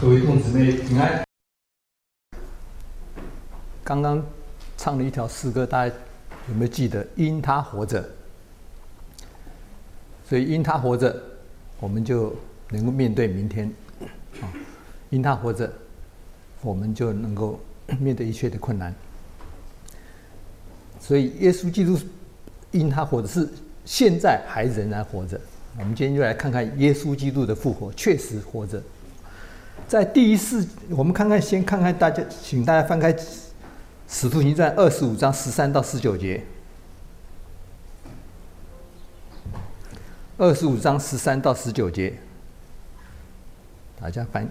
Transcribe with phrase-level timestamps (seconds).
[0.00, 1.24] 各位弟兄姊妹平安。
[3.82, 4.24] 刚刚
[4.76, 5.94] 唱了一条诗歌，大家
[6.48, 7.04] 有没有记得？
[7.16, 8.08] 因他活着，
[10.24, 11.20] 所以因他活着，
[11.80, 12.32] 我们就
[12.70, 13.72] 能够面对明天。
[15.10, 15.68] 因他活着，
[16.60, 17.58] 我们就能够
[17.98, 18.94] 面对一切的困难。
[21.00, 21.98] 所以耶稣基督
[22.70, 23.48] 因他活着，是
[23.84, 25.40] 现在还仍然活着。
[25.76, 28.80] 我们今天就来看看耶稣基督的复活，确实活着。
[29.88, 33.10] 在第一世，我们看看，先看看大家，请大家翻开。
[34.06, 36.42] 《使徒行传》二十五章十三到十九节，
[40.36, 42.12] 二十五章十三到十九节，
[43.98, 44.46] 大家翻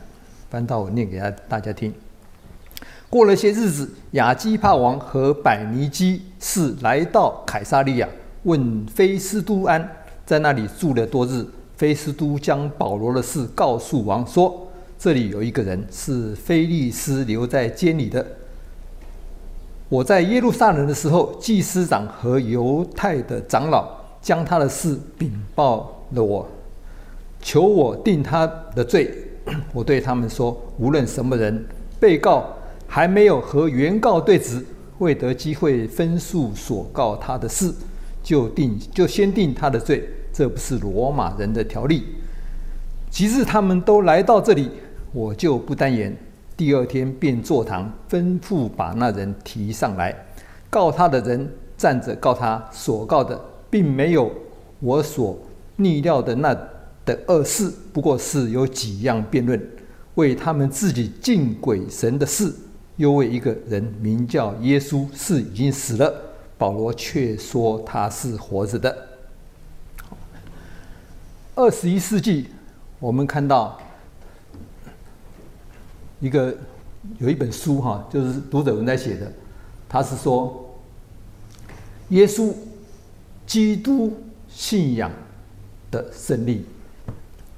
[0.50, 1.94] 翻到我念给大家听。
[3.08, 8.10] 过了些日子，亚基帕王和百尼基是来到凯撒利亚，
[8.44, 9.88] 问菲斯都安，
[10.26, 11.46] 在那里住了多日。
[11.76, 14.67] 菲斯都将保罗的事告诉王说
[15.00, 18.26] ：“这里有一个人是菲利斯留在监里的。”
[19.90, 23.90] 我在耶路撒冷的时候，祭司长和犹太的长老
[24.22, 26.46] 将他的事禀报了我，
[27.42, 29.10] 求我定他的罪。
[29.72, 31.66] 我对他们说：无论什么人，
[32.02, 32.46] 被告
[32.86, 34.66] 还没有和原告对质，
[34.98, 37.74] 未得机会分诉所告他的事，
[38.22, 40.10] 就定就先定他的罪。
[40.34, 42.04] 这不是罗马人的条例。
[43.10, 44.70] 及至他们都来到这里，
[45.12, 46.16] 我就不单言。
[46.56, 50.16] 第二天便坐堂，吩咐把那人提上来。
[50.70, 54.32] 告他的人站着告他，所告的并没有
[54.80, 55.38] 我所
[55.76, 56.52] 逆料的那
[57.06, 59.62] 的恶事，不过是有几样辩论，
[60.16, 62.52] 为他们自己敬鬼神的事，
[62.96, 66.12] 又为一个人名叫耶稣，是已经死了，
[66.58, 68.98] 保罗却说他是活着的。
[71.54, 72.48] 二十一世纪，
[73.00, 73.80] 我们看到。
[76.20, 76.56] 一个
[77.20, 79.32] 有一本书哈，就是读者文在写的，
[79.88, 80.76] 他是说
[82.10, 82.52] 耶稣
[83.46, 84.12] 基督
[84.48, 85.12] 信仰
[85.92, 86.66] 的胜利。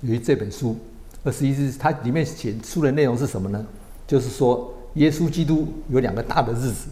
[0.02, 0.78] 由于这本书，
[1.24, 3.66] 二十一世纪它里面写书的内容是什么呢？
[4.06, 6.88] 就是说耶稣基督有两个大的日子，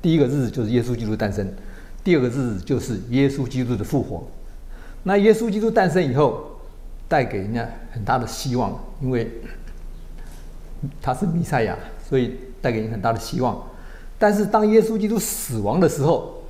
[0.00, 1.46] 第一个日子就是耶稣基督诞生，
[2.02, 4.26] 第二个日子就是耶稣基督的复活。
[5.02, 6.60] 那耶稣基督诞生以后，
[7.08, 9.30] 带给人家很大的希望，因为。
[11.00, 11.76] 他是弥赛亚，
[12.08, 13.62] 所以带给你很大的希望。
[14.18, 16.42] 但是当耶稣基督死亡的时候，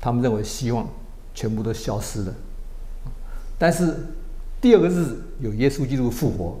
[0.00, 0.88] 他们认为希望
[1.34, 2.34] 全部都消失了。
[3.58, 3.94] 但是
[4.60, 6.56] 第二个日子有耶稣基督复活，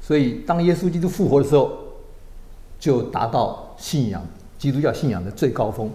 [0.00, 1.70] 所以当耶稣基督复活的时候，
[2.80, 4.24] 就达到信仰
[4.58, 5.90] 基督教信仰的最高峰。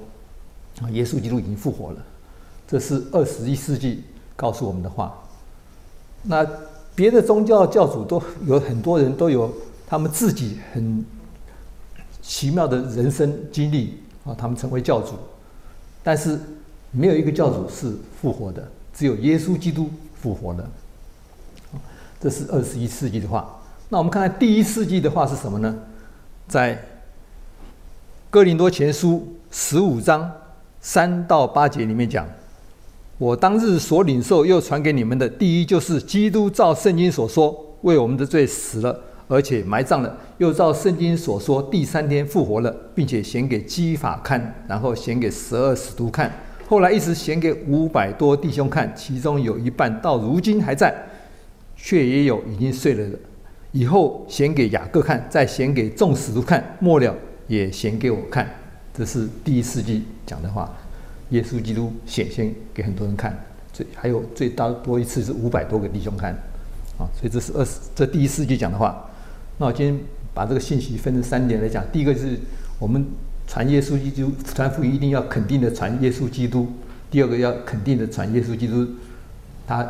[0.92, 1.98] 耶稣基督已经复活了，
[2.68, 4.04] 这是二十一世纪
[4.36, 5.22] 告诉我们的话。
[6.24, 6.48] 那
[6.96, 9.54] 别的宗教教主都有很多人都有。
[9.90, 11.04] 他们自己很
[12.22, 15.14] 奇妙的人生经历啊，他们成为教主，
[16.04, 16.40] 但是
[16.92, 19.90] 没有一个教主是复活的，只有耶稣基督
[20.22, 20.70] 复活了。
[22.22, 23.60] 这是二十一世纪的话。
[23.90, 25.76] 那我们看看第一世纪的话是什么呢？
[26.48, 26.80] 在
[28.30, 30.32] 哥林多前书十五章
[30.82, 32.28] 三到八节里面讲
[33.18, 46.32] ：“我当日所领受又传给你们的，第一就是基督照圣经所说，为我们的罪死了。”而且埋葬了，又照圣经所说，第三天复活了，并且显给基法看，然后显给十二使徒看，
[46.68, 50.92] 后来一直显给五百多弟兄看，其中有一半到如今还在，
[51.76, 53.20] 却也有已经睡了的。
[53.72, 57.16] 以后显给雅各看，再显给众使徒看，末了
[57.48, 58.50] 也显给我看。
[58.92, 60.76] 这是第一世纪讲的话，
[61.30, 63.38] 耶稣基督显现给很多人看，
[63.72, 66.32] 最还有最大多一次是五百多个弟兄看，
[66.98, 69.06] 啊，所以这是二十这第一世纪讲的话。
[69.60, 70.00] 那我今天
[70.34, 71.84] 把这个信息分成三点来讲。
[71.92, 72.40] 第一个是
[72.80, 73.06] 我们
[73.46, 76.66] 传耶稣基督、传福音一定要肯定的传耶稣基督；
[77.12, 78.88] 第二个要肯定的传耶稣基督，
[79.68, 79.86] 他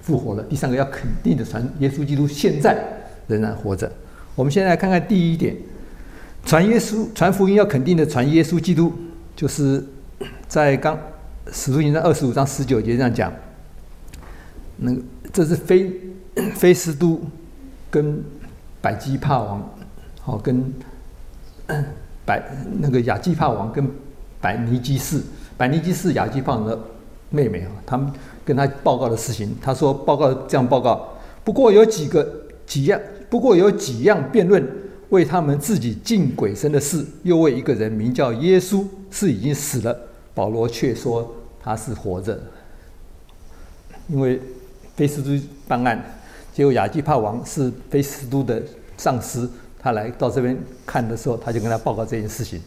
[0.00, 2.84] 复活了；第三个要肯定的传耶稣基督现在
[3.28, 3.90] 仍然活着。
[4.34, 5.56] 我们现在来看看第一点，
[6.44, 8.92] 传耶稣、传福音要肯定的传耶稣基督，
[9.36, 9.84] 就是
[10.48, 10.98] 在刚
[11.52, 13.32] 使徒行传二十五章十九节这样讲。
[14.78, 15.00] 那个
[15.32, 15.92] 这是非
[16.56, 17.20] 非斯都
[17.88, 18.20] 跟。
[18.82, 19.70] 百基帕王，
[20.20, 20.74] 好跟
[22.26, 22.42] 百
[22.80, 23.88] 那个雅基帕王跟
[24.40, 25.22] 百尼基士，
[25.56, 26.78] 百尼基士雅基帕的
[27.30, 28.12] 妹妹啊，他们
[28.44, 31.14] 跟他报告的事情，他说报告这样报告，
[31.44, 32.28] 不过有几个
[32.66, 33.00] 几样，
[33.30, 34.62] 不过有几样辩论，
[35.10, 39.96] 为他们自己敬鬼神的事，又为一个人名叫耶稣，是已经死了，
[40.34, 42.38] 保罗却说他是活着，
[44.08, 44.40] 因为
[44.96, 45.30] 菲斯都
[45.68, 46.04] 办案。
[46.52, 48.62] 结果亚基帕王是菲斯都的
[48.98, 50.56] 上司，他来到这边
[50.86, 52.60] 看的时候，他就跟他报告这件事情。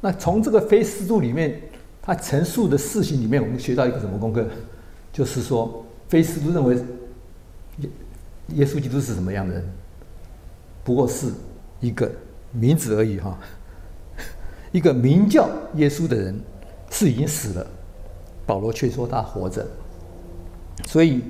[0.00, 1.60] 那从这个非斯都里面，
[2.00, 4.46] 他陈述的事情里面，我们学到一个什么功课？
[5.12, 6.76] 就是说，非斯都认为
[7.78, 7.90] 耶
[8.54, 9.64] 耶稣基督是什么样的人？
[10.84, 11.32] 不过是
[11.80, 12.10] 一个
[12.52, 13.36] 名字而已哈，
[14.72, 16.38] 一个名叫耶稣的人
[16.90, 17.66] 是已经死了，
[18.46, 19.66] 保罗却说他活着。
[20.86, 21.22] 所以，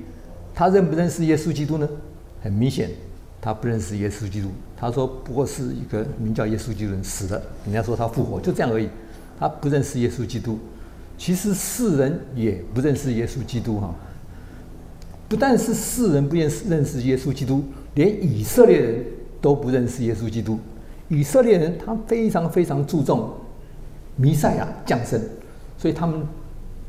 [0.57, 1.87] 他认不认识耶稣基督呢？
[2.41, 2.89] 很明显，
[3.39, 4.49] 他不认识耶稣基督。
[4.75, 8.89] 他说，不过是一个名叫耶稣基督的人死了，人家说他复活，就这样而已。
[9.37, 10.57] 他不认识耶稣基督。
[11.15, 13.93] 其实世人也不认识耶稣基督哈。
[15.29, 17.63] 不但是世人不认识认识耶稣基督，
[17.93, 19.05] 连以色列人
[19.39, 20.57] 都不认识耶稣基督。
[21.07, 23.31] 以色列人他非常非常注重
[24.15, 25.21] 弥赛亚降生，
[25.77, 26.25] 所以他们。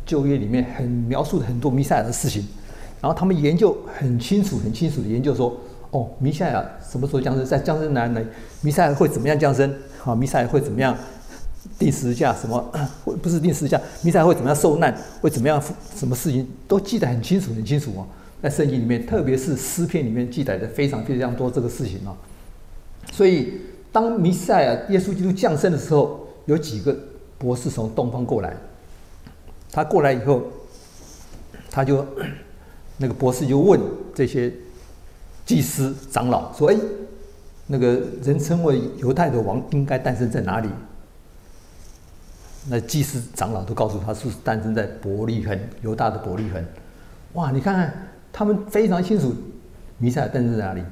[0.07, 2.43] 旧约里面很描述很多弥赛亚的事情，
[3.01, 5.57] 然后他们研究很清楚、很清楚的研究说，
[5.91, 8.27] 哦，弥赛亚什么时候降生，在降生哪里，
[8.61, 9.73] 弥赛亚会怎么样降生？
[9.99, 10.97] 好，弥赛亚会怎么样
[11.79, 12.35] 钉十字架？
[12.35, 12.61] 什么？
[13.05, 13.81] 会 不是钉十字架？
[14.03, 14.97] 弥赛亚会怎么样受难？
[15.21, 15.63] 会怎么样？
[15.95, 18.07] 什么事情都记得很清楚、很清楚哦。
[18.43, 22.15] 在圣经里面，特别是诗篇里面记载的非常非常多这个事情啊。
[23.13, 23.61] 所以，
[23.91, 26.97] 当弥赛亚耶稣基督降生的时候，有几个
[27.37, 28.57] 博士从东方过来。
[29.73, 30.43] 他过来以后，
[31.71, 32.07] 他就
[32.99, 33.81] 那个博士就问
[34.15, 34.53] 这些
[35.47, 36.77] 祭司长老说：“哎，
[37.67, 40.69] 那个人称为犹太的王应该诞生在哪里？”
[42.69, 46.63] 那祭司长老都告诉他是诞生在伯利恒，犹大的伯利恒。
[47.35, 47.95] 哇，你看看
[48.33, 49.33] 他们非常清楚
[49.97, 50.83] 弥赛亚诞生在哪里。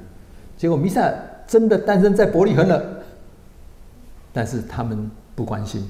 [0.57, 1.13] 结果弥赛亚
[1.45, 2.83] 真的诞生在伯利恒了，
[4.33, 5.87] 但是他们不关心。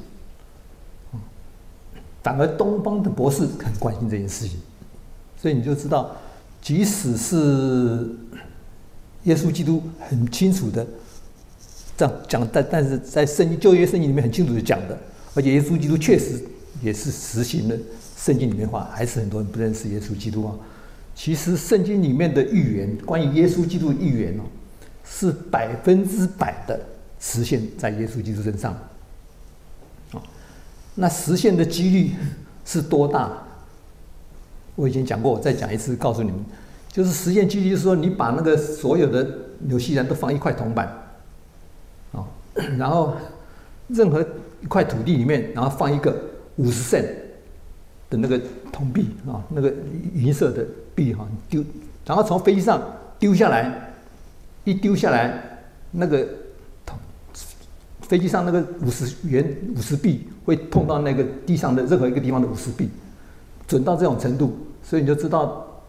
[2.21, 4.59] 反而东方的博士很关心这件事情，
[5.39, 6.15] 所以你就知道，
[6.61, 8.09] 即使是
[9.23, 10.85] 耶稣基督很清楚的
[11.95, 14.97] 这样讲，但但是在圣经旧约圣经里面很清楚的讲的，
[15.35, 16.41] 而且耶稣基督确实
[16.81, 17.75] 也是实行了
[18.17, 20.55] 圣经里面话，还是很多人不认识耶稣基督啊。
[21.15, 24.43] 其实圣经里面的预言，关于耶稣基督的预言哦，
[25.03, 26.79] 是百分之百的
[27.19, 28.77] 实现在耶稣基督身上。
[30.95, 32.11] 那实现的几率
[32.65, 33.43] 是多大？
[34.77, 36.39] 我以前讲过，我再讲一次，告诉你们，
[36.89, 39.27] 就是实验基地，就是说你把那个所有的
[39.59, 40.87] 纽西兰都放一块铜板，
[42.13, 42.23] 啊，
[42.77, 43.15] 然后
[43.89, 44.21] 任何
[44.61, 46.15] 一块土地里面，然后放一个
[46.55, 47.01] 五十 c
[48.09, 48.39] 的那个
[48.71, 49.73] 铜币啊，那个
[50.13, 50.65] 银色的
[50.95, 51.61] 币哈，丢，
[52.05, 52.81] 然后从飞机上
[53.19, 53.91] 丢下来，
[54.63, 55.59] 一丢下来，
[55.91, 56.25] 那个。
[58.01, 59.45] 飞机上那个五十元
[59.75, 62.87] 五十币会碰到那个地上的任何一个地方的五十币，
[63.67, 64.57] 准到这种程度，
[64.87, 65.83] 所以你就知道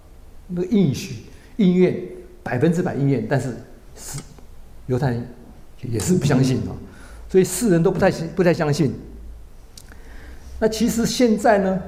[0.48, 1.26] 那个应许
[1.58, 1.96] 应验
[2.42, 3.54] 百分之百应验，但是
[3.94, 4.18] 是
[4.86, 5.24] 犹太人
[5.82, 6.74] 也是不相信啊，
[7.28, 8.92] 所以世人都不太不太相信。
[10.58, 11.80] 那其实现在呢，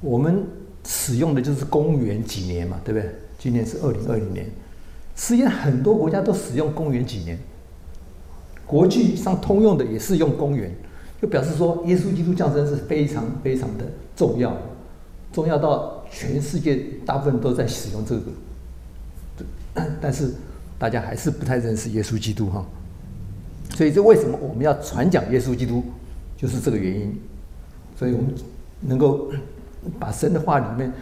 [0.00, 0.44] 我们
[0.84, 3.08] 使用的就是公元几年嘛，对不对？
[3.38, 4.46] 今年是二零二零年，
[5.14, 7.38] 实际上很多国家都使用公元几年。
[8.66, 10.74] 国际上通用的也是用公元，
[11.22, 13.84] 就表示说耶稣基督降生是非常非常的
[14.16, 14.56] 重要，
[15.32, 18.22] 重要到全世界大部分都在使用这个，
[20.00, 20.32] 但是
[20.78, 22.64] 大家还是不太认识耶稣基督哈，
[23.74, 25.82] 所以这为什么我们要传讲耶稣基督，
[26.36, 27.18] 就是这个原因，
[27.98, 28.34] 所以我们
[28.80, 29.30] 能够
[29.98, 30.92] 把神的话里面，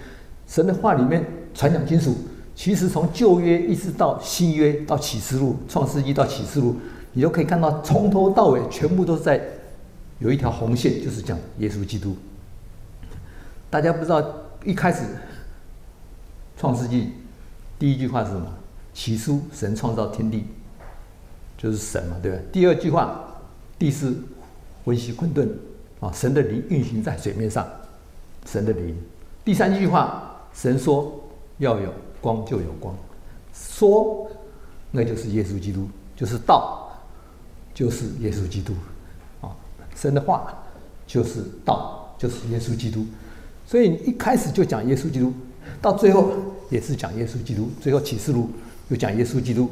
[0.46, 2.14] 神的话里面传讲清楚，
[2.54, 6.76] 其实从旧约一直到新约到启示录，创世纪到启示录。
[7.16, 9.40] 你就可以看到，从头到尾全部都是在
[10.18, 12.16] 有一条红线，就是讲耶稣基督。
[13.70, 14.20] 大家不知道
[14.64, 15.04] 一开始
[16.56, 17.12] 创世纪
[17.78, 18.46] 第一句话是什么？
[18.92, 20.46] 起初神创造天地，
[21.58, 22.38] 就是神嘛，对吧？
[22.52, 23.24] 第二句话，
[23.78, 24.14] 地是
[24.84, 25.48] 温习混沌
[26.00, 27.66] 啊，神的灵运行在水面上，
[28.46, 28.96] 神的灵。
[29.44, 31.20] 第三句话，神说
[31.58, 32.96] 要有光，就有光，
[33.52, 34.30] 说
[34.90, 36.80] 那就是耶稣基督，就是道。
[37.74, 38.72] 就是耶稣基督，
[39.40, 39.50] 啊，
[39.96, 40.62] 神的话
[41.08, 43.04] 就是道，就是耶稣基督，
[43.74, 45.32] 所以一开始就讲耶稣基督，
[45.82, 46.30] 到最后
[46.70, 48.48] 也是讲耶稣基督，最后启示录
[48.88, 49.68] 又讲耶稣基督，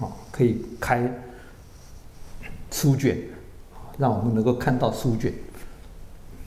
[0.00, 1.08] 啊，可以开
[2.72, 3.16] 书卷，
[3.96, 5.32] 让我们能够看到书卷，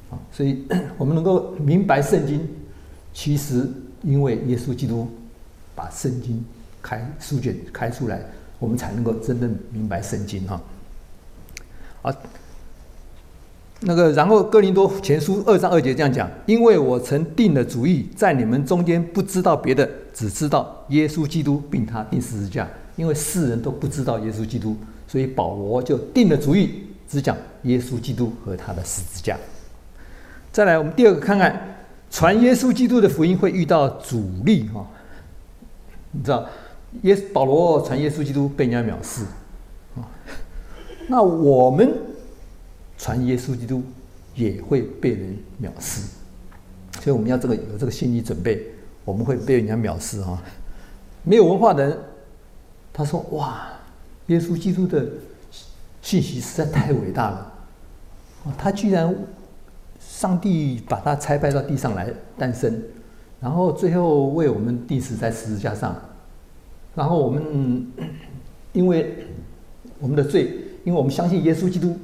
[0.09, 0.65] 啊，所以
[0.99, 2.45] 我们能够明白圣经，
[3.13, 3.71] 其实
[4.03, 5.07] 因为耶稣基督
[5.73, 6.43] 把圣经
[6.81, 8.21] 开书卷开出来，
[8.59, 10.61] 我们才能够真正明白圣经哈。
[12.01, 12.13] 啊，
[13.83, 22.67] 那个，然后哥林多前书二章二节这样讲：因为我曾定了主意，在你们中间不知道别的，只知道耶稣基督，并他钉十字架。
[22.95, 24.75] 因为世人都不知道耶稣基督，
[25.07, 29.35] 所以保罗就定了主意，只讲耶稣基督和他的十字架。
[30.51, 31.59] 再来，我们第二个看看，
[32.11, 34.85] 传耶稣基督的福音会遇到阻力哈。
[36.11, 36.45] 你知道，
[37.01, 39.23] 耶保罗传耶稣基督被人家藐视
[39.95, 40.05] 啊，
[41.07, 41.91] 那我们
[43.01, 43.81] 传耶稣基督
[44.35, 46.07] 也会被人藐视，
[47.01, 48.63] 所以我们要这个有这个心理准备，
[49.03, 50.39] 我们会被人家藐视哈。
[51.23, 51.97] 没有文化的人，
[52.93, 53.67] 他说：“哇，
[54.27, 55.03] 耶稣基督的
[56.03, 57.51] 信息实在太伟大了，
[58.55, 59.11] 他居然。”
[60.03, 62.81] 上帝把他差派到地上来诞生，
[63.39, 65.95] 然后最后为我们钉死在十字架上，
[66.95, 67.87] 然后我们
[68.73, 69.27] 因为
[69.99, 71.95] 我们的罪，因为我们相信耶稣基督，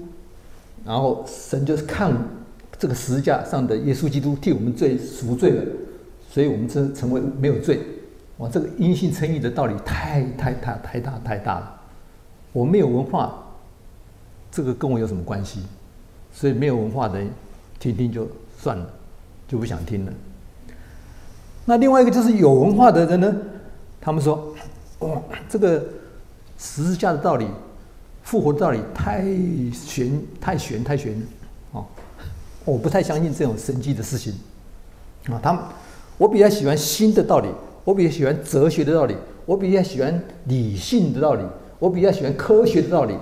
[0.88, 2.16] 然后神就是看
[2.80, 5.64] 这个十字架上的耶稣基督替我们罪赎罪了，
[6.30, 7.82] 所以我们成成为没有罪。
[8.38, 11.82] 哇，这个因信称义的道理太太太太大太大了。
[12.54, 13.44] 我没有文化，
[14.50, 15.64] 这个跟我有什么关系？
[16.32, 17.30] 所以没有文化的人。
[17.80, 18.28] 听听就
[18.58, 18.90] 算了，
[19.48, 20.12] 就不想听了。
[21.64, 23.36] 那另外一个就是有文化的人呢，
[24.02, 24.52] 他们说
[24.98, 25.86] ：“哦，这个
[26.58, 27.46] 十字架的道理、
[28.28, 29.24] 复活的道理太
[29.72, 31.26] 玄、太玄、太玄了
[31.72, 31.86] 哦，
[32.66, 34.34] 我不太相信这种神迹的事情
[35.28, 35.40] 啊。
[35.42, 35.64] 他们，
[36.18, 37.48] 我比较喜欢新的道理，
[37.86, 39.16] 我比较喜欢哲学的道理，
[39.46, 41.44] 我比较喜欢理性的道理，
[41.80, 43.16] 我比较喜欢科学的道理。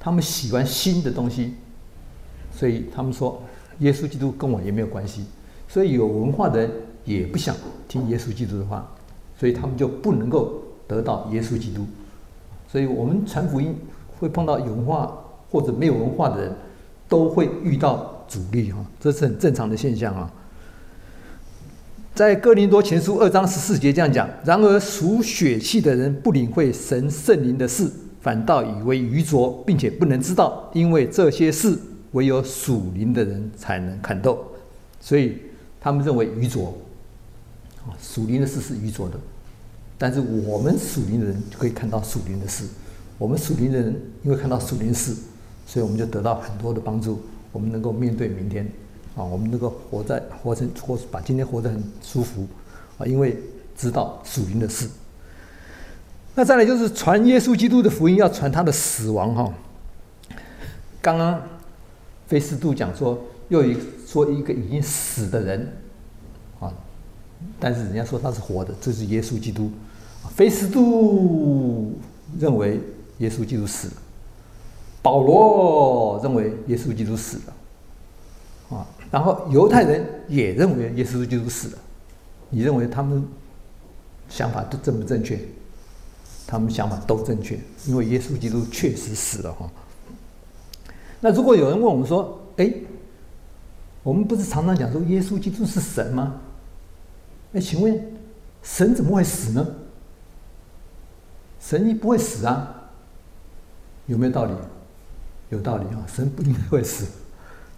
[0.00, 1.54] 他们喜欢新的东西，
[2.52, 3.40] 所以他们说。”
[3.78, 5.24] 耶稣基督跟我也没有关系，
[5.68, 6.68] 所以有文化的人
[7.04, 7.54] 也不想
[7.86, 8.92] 听耶稣基督的话，
[9.38, 11.86] 所以他们就不能够得到耶稣基督。
[12.66, 13.72] 所以我们传福音
[14.18, 15.16] 会碰到有文化
[15.50, 16.52] 或者没有文化的人，
[17.08, 20.30] 都会遇到阻力哈，这是很正常的现象啊。
[22.14, 31.78] 在哥林多前书二章十四节这样讲：然而属血气的人不领会神圣灵的事，反倒以为愚拙，并且不能知道，因为这些事。
[32.12, 34.42] 唯有属灵的人才能看透，
[34.98, 35.36] 所以
[35.78, 36.74] 他们认为愚拙。
[38.00, 39.20] 属灵的事是愚拙的，
[39.98, 42.64] 但是我们属灵的人就可以看到属灵的事。
[43.18, 45.14] 我们属灵的人因为看到属灵事，
[45.66, 47.20] 所以我们就得到很多的帮助。
[47.52, 48.64] 我们能够面对明天，
[49.16, 52.46] 啊，我们能够活在活成活把今天活得很舒服，
[52.96, 53.36] 啊，因为
[53.76, 54.88] 知道属灵的事。
[56.34, 59.52] 那再来就是传耶稣基督的福音，要传他的死亡，哈。
[61.02, 61.42] 刚刚。
[62.26, 63.74] 菲斯杜讲说，又一
[64.06, 65.66] 说一个已经死的人，
[66.60, 66.70] 啊，
[67.58, 69.70] 但是人家说他是活的，这是耶稣基督。
[70.36, 71.98] 菲斯杜
[72.38, 72.78] 认为
[73.18, 73.94] 耶稣基督死了，
[75.02, 81.78] 保罗认为耶稣基督死了，啊，然后犹太人也认为耶稣基督死了。
[82.50, 83.22] 你认为他们
[84.28, 85.38] 想法都正不正确？
[86.46, 89.70] 他们想法都正确，因为耶稣基督确实死了，哈。
[91.20, 92.72] 那如果有人问我们说：“哎，
[94.02, 96.40] 我们不是常常讲说耶稣基督是神吗？
[97.52, 98.12] 哎，请问
[98.62, 99.66] 神怎么会死呢？
[101.60, 102.77] 神不会死啊，
[104.08, 104.52] 有没有道理？
[105.50, 107.06] 有道理啊，神不应该会死，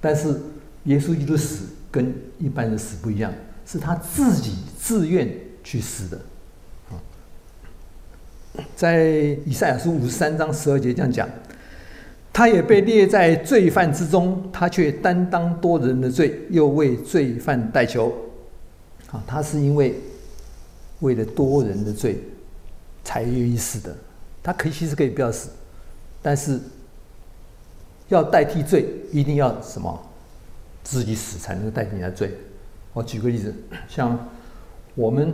[0.01, 0.41] 但是
[0.85, 3.31] 耶稣基督死跟一般人死不一样，
[3.67, 5.31] 是他自己自愿
[5.63, 6.21] 去死的。
[6.89, 6.97] 啊，
[8.75, 9.05] 在
[9.45, 11.29] 以赛亚书五十三章十二节这样讲。”
[12.33, 18.15] 他也被列在罪犯之中，他却担当多人的罪，又为罪犯代求。
[19.11, 20.01] 啊，他是因为
[21.01, 22.23] 为了多人的罪
[23.03, 23.95] 才愿意死的。
[24.45, 25.51] 他可以其实可以不要死，
[26.23, 26.61] 但是
[28.09, 30.01] 要代替罪，一定要什么？
[30.83, 32.33] 自己死才能够代替人家罪。
[32.93, 33.55] 我举个例子，
[33.89, 34.19] 像
[34.95, 35.33] 我们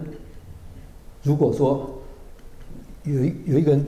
[1.23, 2.03] 如果说
[3.05, 3.15] 有
[3.45, 3.87] 有一个人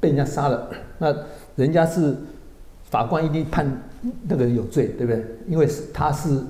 [0.00, 1.14] 被人家杀了，那
[1.56, 2.16] 人家是。
[2.88, 3.66] 法官一定判
[4.28, 5.22] 那个人有罪，对不对？
[5.48, 6.40] 因为他是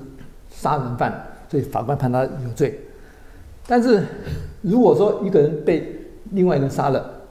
[0.51, 2.79] 杀人犯，所以法官判他有罪。
[3.65, 4.03] 但是
[4.61, 5.99] 如果说一个人被
[6.33, 7.21] 另外一个人杀了，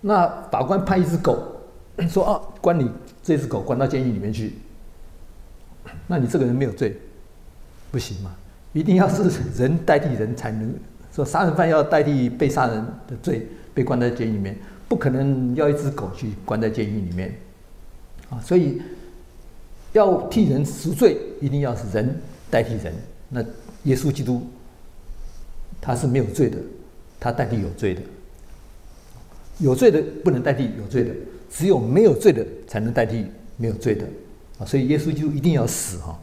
[0.00, 1.40] 那法官判一只狗，
[2.06, 2.90] 说啊，关你
[3.22, 4.52] 这只狗关到监狱里面去，
[6.06, 6.94] 那你这个人没有罪，
[7.90, 8.36] 不行吗？
[8.74, 9.22] 一定要是
[9.56, 10.72] 人代替人才能
[11.10, 14.54] 说杀人犯要代替被杀人的罪被关在监狱里面，
[14.88, 17.34] 不可能要一只狗去关在监狱里面。
[18.28, 18.82] 啊，所以
[19.92, 22.92] 要替人赎罪，一定要是人代替人。
[23.30, 23.42] 那
[23.84, 24.46] 耶稣基督
[25.80, 26.58] 他是没有罪的，
[27.18, 28.02] 他代替有罪的。
[29.58, 31.10] 有罪的不能代替有罪的，
[31.50, 33.26] 只有没有罪的才能代替
[33.56, 34.04] 没有罪的。
[34.58, 36.18] 啊，所以耶稣基督一定要死哈。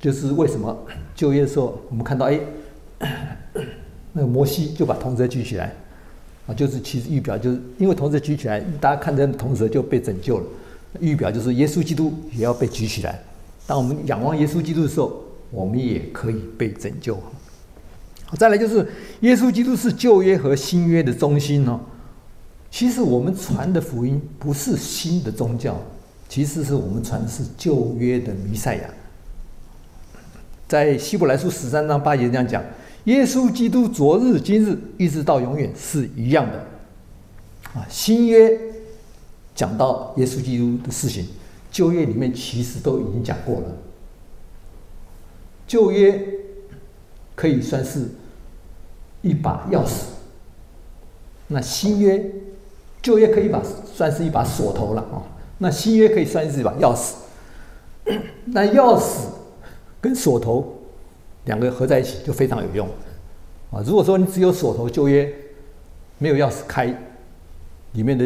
[0.00, 0.76] 就是为什么
[1.14, 2.40] 旧约的时候，我们看到哎，
[4.12, 5.74] 那个摩西就把铜蛇举起来，
[6.46, 10.44] 啊，就是其实预表就是因为铜子举起来，大家看着铜子就被拯救了。
[10.98, 13.20] 预表就是耶稣基督也要被举起来。
[13.66, 17.14] 当我们仰望耶稣基督的时候，我们也可以被拯救。
[18.24, 18.86] 好，再来就是
[19.20, 21.78] 耶稣基督是旧约和新约的中心哦。
[22.70, 25.76] 其实我们传的福音不是新的宗教，
[26.28, 28.90] 其实是我们传的是旧约的弥赛亚。
[30.68, 32.62] 在希伯来书十三章八节这样讲：
[33.04, 36.58] 耶稣基督昨日、今日一直到永远是一样的。
[37.74, 38.58] 啊，新约
[39.54, 41.26] 讲到耶稣基督的事情，
[41.72, 43.76] 旧约里面其实都已经讲过了。
[45.66, 46.24] 旧约
[47.34, 48.08] 可以算是
[49.22, 50.04] 一把钥匙，
[51.48, 52.24] 那新约
[53.02, 53.62] 旧约可以把
[53.94, 55.22] 算是一把锁头了啊。
[55.58, 57.14] 那新约可以算是一把钥匙，
[58.46, 59.26] 那钥匙。
[60.02, 60.78] 跟锁头
[61.44, 62.88] 两个合在一起就非常有用
[63.70, 63.84] 啊！
[63.84, 65.30] 如果说你只有锁头，旧约
[66.16, 66.86] 没有钥匙开
[67.92, 68.24] 里面的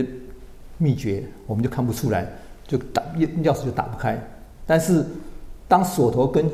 [0.78, 2.30] 秘诀，我们就看不出来，
[2.64, 4.16] 就打钥钥匙就打不开。
[4.64, 5.04] 但是
[5.66, 6.48] 当锁头跟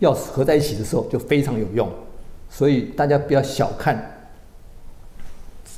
[0.00, 1.88] 钥匙合在一起的时候，就非常有用。
[2.50, 3.96] 所以大家不要小看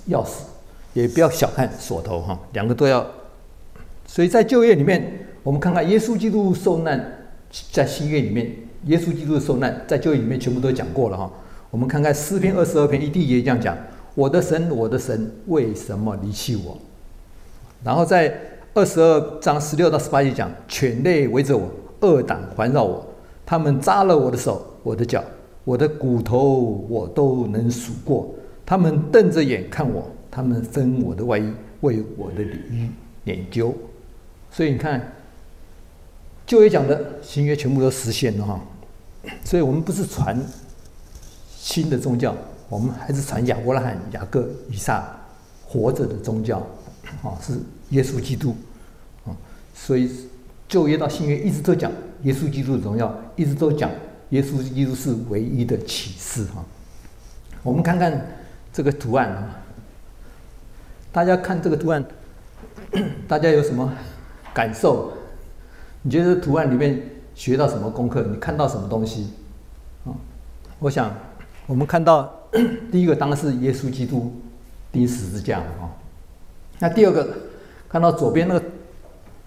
[0.09, 0.37] 钥匙，
[0.93, 3.07] 也不要小看锁头哈，两个都要。
[4.07, 7.33] 所以在旧约里面，我们看看耶稣基督受难，
[7.73, 8.53] 在新约里面。
[8.87, 11.31] 耶稣基督的受难，在旧约里面全部都讲过了哈。
[11.71, 13.77] 我们看看诗篇二十二篇一第一节这样讲
[14.17, 16.79] ：“我的神，我的神，为什么离弃我？”
[17.85, 18.35] 然后在
[18.73, 21.71] 二十二章十六到十八节讲：“犬类围着我，
[22.01, 23.07] 恶党环绕我，
[23.45, 25.23] 他们扎了我的手，我的脚，
[25.65, 28.35] 我的骨头，我都能数过。
[28.65, 32.91] 他们瞪着眼看我，他们分我的外衣，为我的里衣
[33.25, 33.75] 研究。”
[34.51, 35.13] 所以你看。
[36.47, 38.61] 旧约讲的，新约全部都实现了哈，
[39.45, 40.37] 所以我们不是传
[41.57, 42.35] 新的宗教，
[42.69, 45.17] 我们还是传亚伯拉罕、雅各、以撒
[45.65, 46.59] 活着的宗教，
[47.23, 47.57] 啊，是
[47.91, 48.57] 耶稣基督，
[49.25, 49.31] 啊，
[49.73, 50.11] 所以
[50.67, 51.93] 旧约到新约一直都讲
[52.25, 53.89] 耶稣基督的荣耀，一直都讲
[54.31, 56.65] 耶稣基督是唯一的启示哈。
[57.63, 58.27] 我们看看
[58.73, 59.63] 这个图案啊，
[61.13, 62.05] 大家看这个图案，
[63.27, 63.93] 大家有什么
[64.55, 65.13] 感受？
[66.03, 67.03] 你觉得图案里面
[67.35, 68.23] 学到什么功课？
[68.23, 69.33] 你看到什么东西？
[70.05, 70.15] 啊，
[70.79, 71.13] 我想
[71.67, 72.33] 我们看到
[72.91, 74.33] 第一个当然是耶稣基督
[74.93, 75.91] 钉十字架啊。
[76.79, 77.29] 那第二个
[77.89, 78.65] 看到左边那个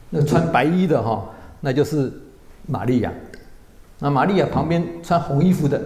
[0.10, 1.30] 那穿白衣的哈，
[1.62, 2.12] 那就是
[2.68, 3.12] 玛利亚。
[4.00, 5.82] 那玛利亚旁边穿红衣服的，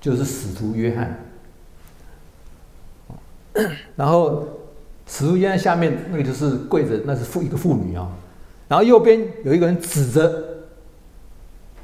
[0.00, 1.18] 就是使徒约翰。
[3.96, 4.46] 然后
[5.06, 8.10] 十字架下面那个就是跪着，那是妇一个妇女啊。
[8.68, 10.42] 然后右边有一个人指着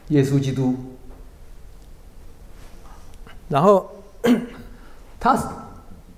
[0.08, 0.74] 耶稣基督，
[3.48, 3.88] 然后
[5.20, 5.38] 他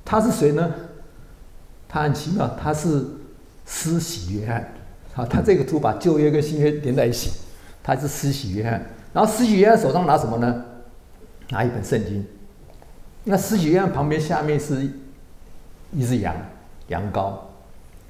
[0.05, 0.75] 他是谁呢？
[1.89, 3.05] 他很奇妙，他是
[3.67, 4.73] 施洗约翰。
[5.13, 7.31] 好，他这个图把旧约跟新约连在一起，
[7.83, 8.85] 他是施洗约翰。
[9.13, 10.65] 然后施洗约翰手上拿什么呢？
[11.51, 12.27] 拿一本圣经。
[13.25, 14.91] 那施洗约翰旁边下面是
[15.93, 16.35] 一只羊，
[16.89, 17.33] 羊羔。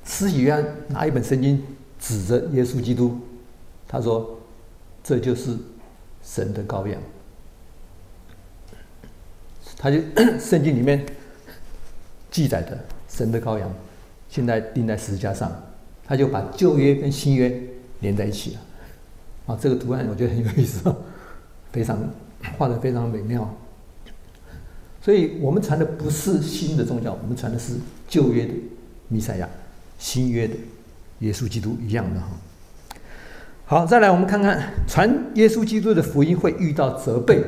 [0.05, 1.63] 施洗约拿一本圣经。
[1.97, 3.19] 指着耶稣基督，
[3.89, 4.39] 他说
[5.03, 5.57] ：“这就是
[6.23, 7.01] 神的羔羊。”
[9.79, 10.01] 他就
[10.39, 11.07] 圣经里面
[12.31, 13.73] 记载的神的羔羊，
[14.29, 15.51] 现在钉在十字架上，
[16.05, 17.59] 他就把旧约跟新约
[18.01, 18.61] 连在一起了。
[19.47, 20.95] 啊，这个图案我觉得很有意思，
[21.73, 21.99] 非常
[22.59, 23.49] 画的非常美妙。
[25.01, 27.77] 所以我们传的不是新的宗教，我们传的是
[28.09, 28.53] 旧约的
[29.09, 29.49] 弥赛亚，
[29.99, 30.55] 新约的。
[31.21, 32.27] 耶稣基督一样的哈，
[33.65, 37.43] 好，再来我们看看传耶稣基督的福音会遇到责备。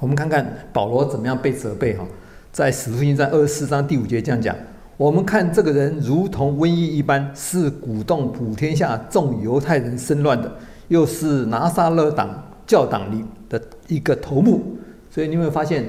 [0.00, 2.04] 我们看看保罗怎么样被责备哈，
[2.50, 4.54] 在使徒行传二十四章第五节这样讲：
[4.98, 10.52] 我们看这个人如同瘟疫一般，是鼓动普天下众犹太人生乱的，
[10.88, 14.76] 又是拿撒勒党教党里的一个头目。
[15.10, 15.88] 所以你有没有发现，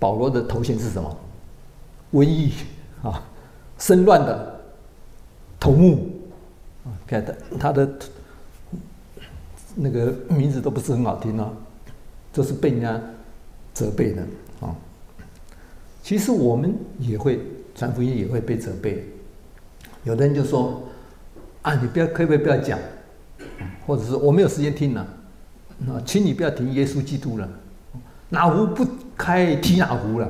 [0.00, 1.16] 保罗的头衔是什么？
[2.12, 2.52] 瘟疫
[3.02, 3.22] 啊。
[3.78, 4.60] 生乱的
[5.60, 6.10] 头目
[6.84, 7.88] 啊，看他他的
[9.76, 11.48] 那个名字都不是很好听啊，
[12.32, 13.00] 都是被人家
[13.72, 14.22] 责备的
[14.60, 14.74] 啊。
[16.02, 17.40] 其实我们也会
[17.72, 19.06] 传福音，也会被责备。
[20.02, 20.82] 有的人就说
[21.62, 22.76] ：“啊，你不要，可不可以不要讲？
[23.86, 25.02] 或者是我没有时间听了
[25.86, 27.48] 啊，请你不要提耶稣基督了，
[28.30, 28.84] 哪壶不
[29.16, 30.26] 开提哪壶了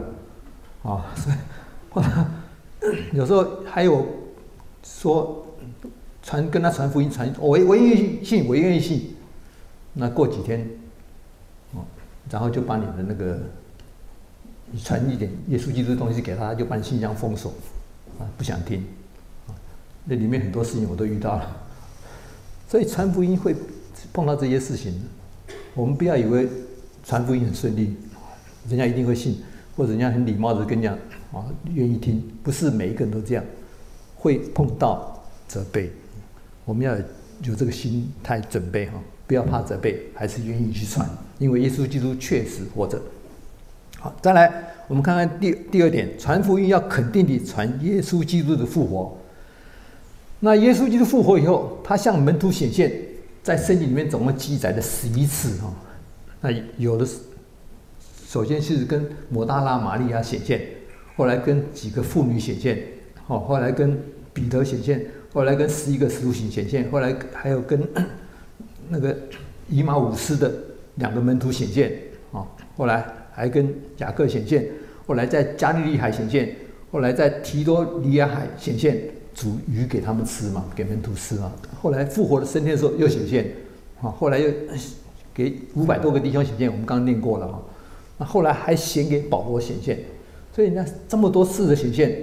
[0.82, 1.36] 啊。”所以
[2.00, 2.26] 或者。
[3.12, 4.06] 有时候还有
[4.84, 5.46] 说
[6.22, 9.14] 传跟他传福音传，我我愿意信，我愿意信。
[9.94, 10.64] 那过几天，
[11.72, 11.82] 哦，
[12.30, 13.40] 然后就把你的那个
[14.70, 17.52] 你传一点耶稣基督的东西给他，他就把你信箱封锁，
[18.20, 18.84] 啊，不想听，
[20.04, 21.56] 那里面很多事情我都遇到了，
[22.68, 23.56] 所以传福音会
[24.12, 25.02] 碰到这些事情，
[25.74, 26.48] 我们不要以为
[27.02, 27.96] 传福音很顺利，
[28.68, 29.42] 人家一定会信，
[29.76, 30.96] 或者人家很礼貌的跟你讲，
[31.32, 33.44] 啊，愿意听，不是每一个人都这样，
[34.16, 35.90] 会碰到责备，
[36.64, 36.96] 我们要
[37.42, 38.94] 有这个心态准备哈，
[39.26, 43.00] 不要怕责备，还是愿意去传，因为耶稣基督确实活着。
[43.98, 49.18] 好，再来，我们看看第第二点，传福音要肯定地传耶稣基督的复活。
[50.40, 52.92] 那耶稣基督复活以后，他向门徒显现，
[53.42, 55.74] 在圣经里面总共记载了十一次哈。
[56.40, 57.18] 那有的是，
[58.28, 60.64] 首先是跟抹大拉玛利亚显现，
[61.18, 62.78] 后来跟几个妇女显现，
[63.26, 63.98] 好，后来跟
[64.32, 65.04] 彼得显现，
[65.34, 67.86] 后来跟十一个使徒显现，后来还有跟
[68.88, 69.14] 那个
[69.68, 70.50] 以马忤斯的
[70.94, 71.92] 两个门徒显现，
[72.32, 73.04] 啊，后来。
[73.38, 74.66] 还跟雅各显现，
[75.06, 76.56] 后来在加利利海显现，
[76.90, 79.00] 后来在提多里亚海显现，
[79.32, 81.52] 煮鱼给他们吃嘛，给门徒吃嘛。
[81.80, 83.52] 后来复活的升天的时候又显现，
[84.02, 84.50] 啊，后来又
[85.32, 87.62] 给五百多个弟兄显现，我们刚刚念过了哈。
[88.18, 90.00] 那后来还显给保罗显现，
[90.58, 92.20] 所以那这么多次的显现，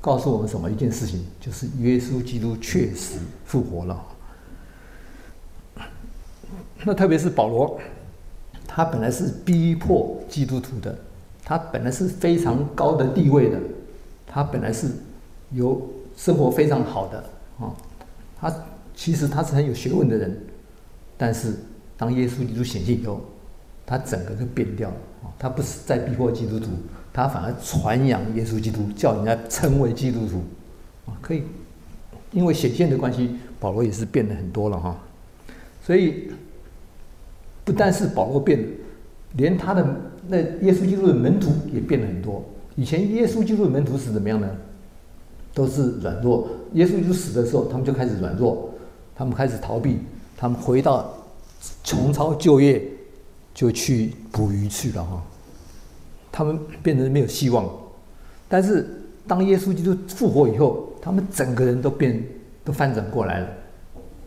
[0.00, 1.24] 告诉我们什么一件事情？
[1.40, 4.06] 就是耶稣基督确实复活了。
[6.84, 7.76] 那特别是保罗。
[8.68, 10.96] 他本来是逼迫基督徒的，
[11.44, 13.58] 他本来是非常高的地位的，
[14.28, 14.86] 他本来是
[15.50, 17.18] 有生活非常好的
[17.58, 17.74] 啊，
[18.38, 18.54] 他
[18.94, 20.40] 其实他是很有学问的人，
[21.16, 21.52] 但是
[21.96, 23.20] 当耶稣基督显现以后，
[23.84, 26.66] 他整个就变掉了啊，他不是在逼迫基督徒，
[27.16, 30.44] 他反而传扬耶稣基督，叫人家称为基督徒
[31.10, 31.42] 啊，可以，
[32.30, 34.96] 因为显现的关系，保罗也是变得很多了哈，
[35.82, 36.30] 所以。
[37.64, 38.68] 不但是保罗变了，
[39.32, 39.84] 连他的
[40.28, 42.40] 那耶稣基督的门徒也变了很多。
[42.76, 44.48] 以前耶稣基督的门徒是怎么样呢？
[45.52, 46.46] 都是软弱。
[46.74, 48.70] 耶稣基督死的时候，他们就开始软弱，
[49.16, 49.98] 他们开始逃避，
[50.36, 51.12] 他们回到
[51.82, 52.80] 重操旧业，
[53.52, 55.20] 就去捕鱼去了哈。
[56.36, 57.66] 他们变得没有希望。
[58.46, 58.86] 但是
[59.26, 62.22] 当耶稣基督复活以后，他们整个人都变，
[62.62, 63.46] 都翻转过来了。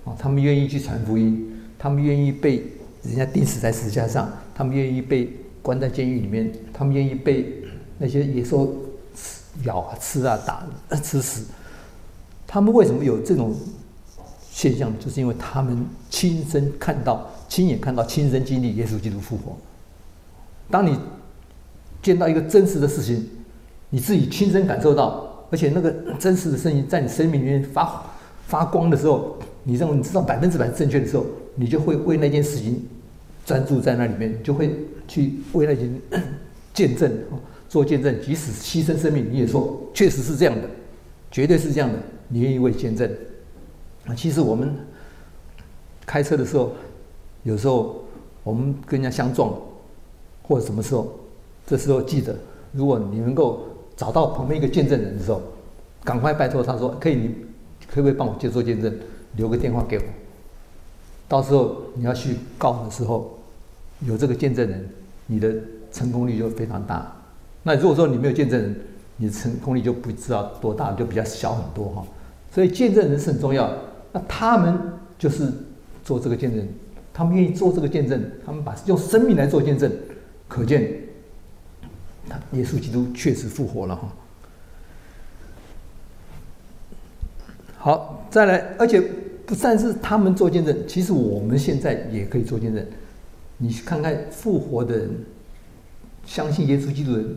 [0.05, 2.63] 啊，他们愿意去传福音，他们愿意被。
[3.01, 7.63] 人家钉死在石架上，他们愿意被关在监狱里面，他们愿意被
[7.97, 8.75] 那些野兽
[9.63, 10.67] 咬啊、吃啊、打、
[10.97, 11.45] 吃死。
[12.45, 13.55] 他们为什么有这种
[14.51, 14.91] 现象？
[14.99, 19.55] 就是因为他们亲身看到、亲眼看到、亲身经历耶稣基督复活。
[20.69, 20.99] 当你
[22.01, 23.27] 见到一个真实的事情，
[23.89, 28.03] 你自己亲身感受到，而且那个真实的声音在你生命里面发
[28.47, 31.25] 发光的时候，你认为你知道百分之百正确的时候。
[31.55, 32.81] 你就会为那件事情
[33.45, 34.73] 专注在那里面，就会
[35.09, 36.01] 去为那件
[36.73, 37.11] 见证
[37.67, 40.61] 做见证，即使牺牲生命，你也说确实是这样的，
[41.29, 43.11] 绝对是这样的，你愿意为见证。
[44.05, 44.73] 啊，其实我们
[46.05, 46.71] 开车的时候，
[47.43, 48.05] 有时候
[48.41, 49.53] 我们跟人家相撞，
[50.41, 51.18] 或者什么时候，
[51.69, 52.35] 这时候记得，
[52.71, 55.39] 如果你能够找到旁边一个见证人的时候，
[56.03, 57.35] 赶快拜托他说，可以，你
[57.87, 58.91] 可不可以帮我接受见证，
[59.35, 60.03] 留个电话给我。
[61.27, 63.37] 到时候你要去告的时候，
[63.99, 64.89] 有这个见证人，
[65.27, 65.53] 你的
[65.91, 67.15] 成功率就非常大。
[67.61, 68.75] 那如果说你没有见证人，
[69.17, 72.03] 你成功率就不知道多大，就比较小很多哈。
[72.51, 73.71] 所以见证人是很重要。
[74.11, 74.75] 那他们
[75.19, 75.53] 就是
[76.03, 76.67] 做这个见证，
[77.13, 79.91] 他们愿意做这个见证，他们把用生命来做见证，
[80.47, 80.91] 可见，
[82.53, 84.13] 耶稣基督确实复活了哈。
[87.77, 89.01] 好，再来，而且。
[89.49, 92.85] 不但是他们做见证，其实我们现在也可以做见证。
[93.57, 95.09] 你看看复活的人，
[96.23, 97.35] 相信耶稣基督的人，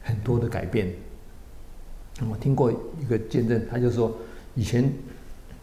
[0.00, 0.90] 很多的改变。
[2.30, 4.16] 我听过一个见证，他就说，
[4.54, 4.90] 以前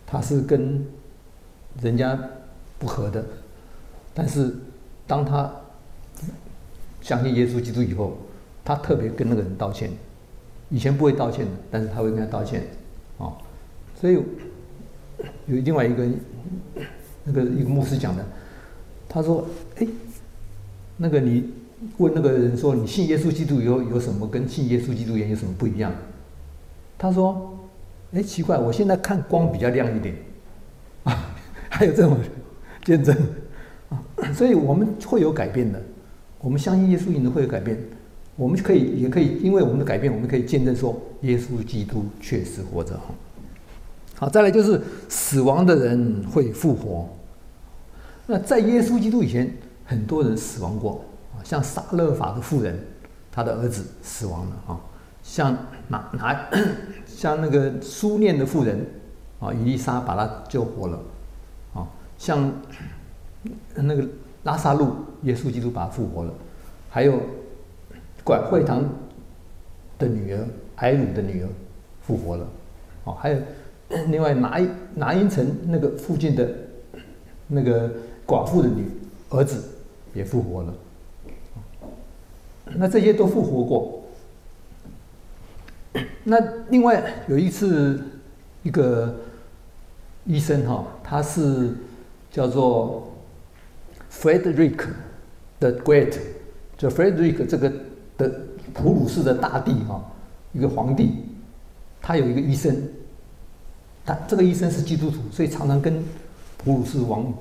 [0.05, 0.85] 他是跟
[1.81, 2.15] 人家
[2.77, 3.25] 不和的，
[4.13, 4.55] 但是
[5.07, 5.51] 当他
[7.01, 8.15] 相信耶稣基督以后，
[8.65, 9.89] 他特别跟那个人道歉。
[10.69, 12.63] 以前不会道歉的，但是他会跟他道歉，
[13.17, 13.31] 啊，
[13.97, 14.19] 所以。
[15.47, 16.05] 有另外一个
[17.23, 18.25] 那个一个牧师讲的，
[19.07, 19.47] 他说
[19.79, 19.87] ：“哎，
[20.97, 21.51] 那个你
[21.97, 25.89] 问那个人说，你信耶稣基督以后有什么跟信耶稣基督人有什么不一样？”
[26.99, 27.57] 他说
[28.11, 30.15] ：“哎，奇怪，我现在看光比较亮一点
[31.05, 31.33] 啊，
[31.69, 32.17] 还有这种
[32.83, 33.15] 见证
[33.87, 35.81] 啊，所以我们会有改变的。
[36.39, 37.77] 我们相信耶稣一定会有改变，
[38.35, 42.99] 我们可以也可以因为我们的改变，我们可以见证说耶稣基督确实活着。”
[44.17, 47.09] 好，再来就是死亡的人会复活。
[48.27, 49.53] 那在耶稣基督以前，
[49.85, 52.79] 很多人死亡过啊，像撒勒法的妇人，
[53.29, 54.79] 他的儿子死亡了啊。
[55.21, 55.57] 像
[55.89, 56.49] 哪哪
[57.05, 58.85] 像那个苏念的妇人
[59.39, 60.99] 啊，以利沙把他救活了
[61.73, 61.85] 啊。
[62.17, 62.51] 像
[63.75, 64.07] 那个
[64.43, 66.33] 拉撒路，耶稣基督把他复活了。
[66.89, 67.19] 还有
[68.25, 68.83] 管会堂
[69.97, 71.47] 的女儿艾鲁的女儿
[72.01, 72.45] 复活了
[73.05, 73.13] 哦。
[73.13, 73.39] 还有
[74.07, 74.59] 另外拿
[74.95, 76.49] 拿因城那个附近的
[77.47, 77.89] 那个
[78.27, 78.85] 寡妇的女
[79.29, 79.63] 儿子
[80.13, 80.73] 也复活了。
[82.75, 84.01] 那这些都复活过。
[86.23, 86.37] 那
[86.69, 88.03] 另外有一次，
[88.63, 89.15] 一个
[90.25, 91.75] 医生哈，他是
[92.31, 93.13] 叫做
[94.11, 94.87] Frederick
[95.59, 96.17] the Great，
[96.75, 97.71] 就 Frederick 这个
[98.17, 98.29] 的
[98.73, 100.03] 普鲁士的大帝哈，
[100.53, 101.23] 一个皇帝，
[102.01, 102.75] 他有一个医生，
[104.05, 106.03] 他这个医生是基督徒，所以常常跟
[106.57, 107.33] 普鲁士王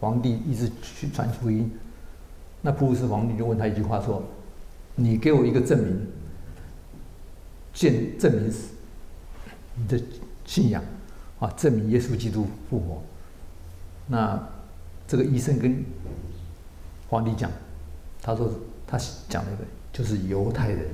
[0.00, 1.70] 皇帝一直去传福音。
[2.60, 4.22] 那普鲁士皇帝就问他一句话说
[4.94, 6.06] ：“你给我一个证明。”
[7.74, 8.58] 见证明是
[9.76, 9.98] 你的
[10.44, 10.84] 信仰
[11.40, 13.02] 啊，证明耶稣基督复活。
[14.06, 14.38] 那
[15.08, 15.82] 这个医生跟
[17.08, 17.50] 皇帝讲，
[18.20, 18.52] 他说
[18.86, 20.86] 他讲了一个就是犹太人。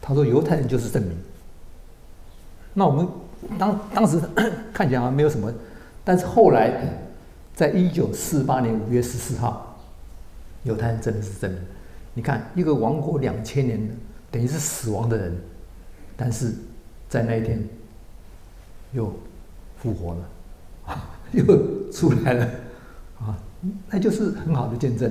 [0.00, 1.16] 他说犹太人就是证明。
[2.74, 3.08] 那我们
[3.58, 4.20] 当当时
[4.72, 5.52] 看起来好像没有什么，
[6.04, 6.78] 但是后来
[7.54, 9.78] 在一九四八年五月十四号，
[10.64, 11.60] 犹太人真的是证明。
[12.12, 13.94] 你看，一个亡国两千年的，
[14.30, 15.36] 等于是死亡的人，
[16.16, 16.52] 但是
[17.08, 17.62] 在那一天
[18.92, 19.12] 又
[19.78, 20.28] 复活了，
[20.92, 21.44] 啊，又
[21.90, 22.50] 出来了，
[23.20, 23.38] 啊，
[23.88, 25.10] 那就是很好的见证。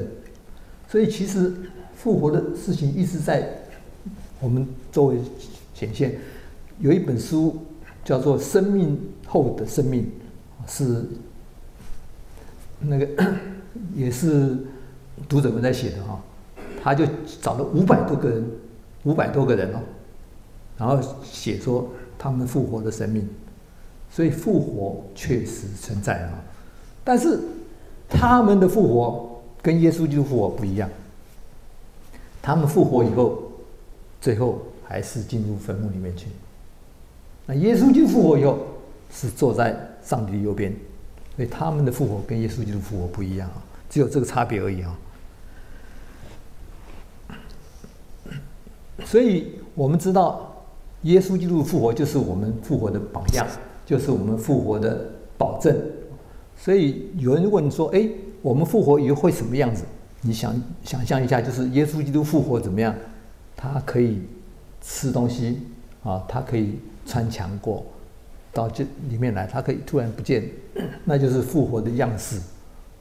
[0.93, 1.51] 所以其实
[1.95, 3.49] 复活的事情一直在
[4.39, 5.17] 我们周围
[5.73, 6.19] 显现。
[6.77, 7.57] 有一本书
[8.05, 10.07] 叫做《生命后的生命》，
[10.71, 11.03] 是
[12.79, 13.09] 那个
[13.95, 14.55] 也是
[15.27, 16.21] 读者们在写的哈。
[16.83, 17.07] 他就
[17.41, 18.45] 找了五百多个人，
[19.01, 19.79] 五百多个人哦，
[20.77, 23.27] 然后写说他们复活的生命，
[24.11, 26.33] 所以复活确实存在啊，
[27.03, 27.39] 但是
[28.07, 29.32] 他们的复活
[29.63, 30.87] 跟耶稣基督复活不一样，
[32.41, 33.41] 他们复活以后，
[34.21, 36.27] 最后还是进入坟墓里面去，
[37.45, 38.59] 那耶稣基督复活以后
[39.11, 40.75] 是坐在上帝的右边，
[41.37, 44.99] 所以他们的复活跟耶稣基督复活不一样啊，只有这个差别而已啊。
[49.05, 50.65] 所以我们知道，
[51.03, 53.47] 耶稣基督复活就是我们复活的榜样，
[53.85, 55.75] 就是我们复活的保证。
[56.57, 58.07] 所以有人问说：“哎，
[58.43, 59.83] 我们复活以后会什么样子？”
[60.21, 60.53] 你想
[60.85, 62.93] 想象一下，就是耶稣基督复活怎么样？
[63.57, 64.21] 他可以
[64.81, 65.59] 吃东西
[66.03, 67.85] 啊，他可以穿墙过
[68.53, 70.47] 到这里面来，他可以突然不见，
[71.03, 72.37] 那就是复活的样式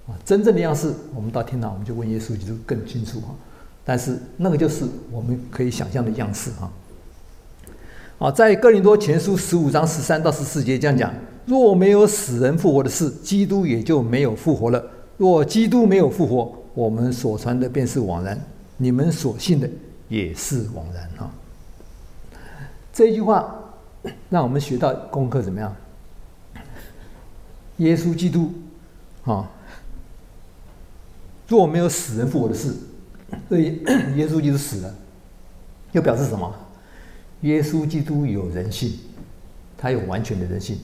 [0.09, 0.18] 啊。
[0.24, 3.31] 真正的样式，我们到天堂我们就问耶稣基督更清楚啊。
[3.85, 6.70] 但是那个就是我们可以想象的样式啊！
[8.18, 11.12] 啊，在哥林多前书十五章十三到十四节这样讲：
[11.46, 14.81] 若没有死人复活的事，基督也就没有复活了；
[15.18, 18.38] 若基督没有复活，我们所传的便是枉然，
[18.77, 19.68] 你们所信的
[20.09, 21.31] 也是枉然啊！
[22.92, 23.55] 这一句话
[24.31, 25.75] 让我们学到功课怎么样？
[27.79, 28.53] 耶稣基督
[29.25, 29.48] 啊，
[31.48, 32.75] 若没有死人复活的事。
[33.48, 33.83] 所以
[34.16, 34.94] 耶稣基督死了，
[35.92, 36.55] 又表示什么？
[37.42, 38.98] 耶稣基督有人性，
[39.77, 40.79] 他有完全的人性。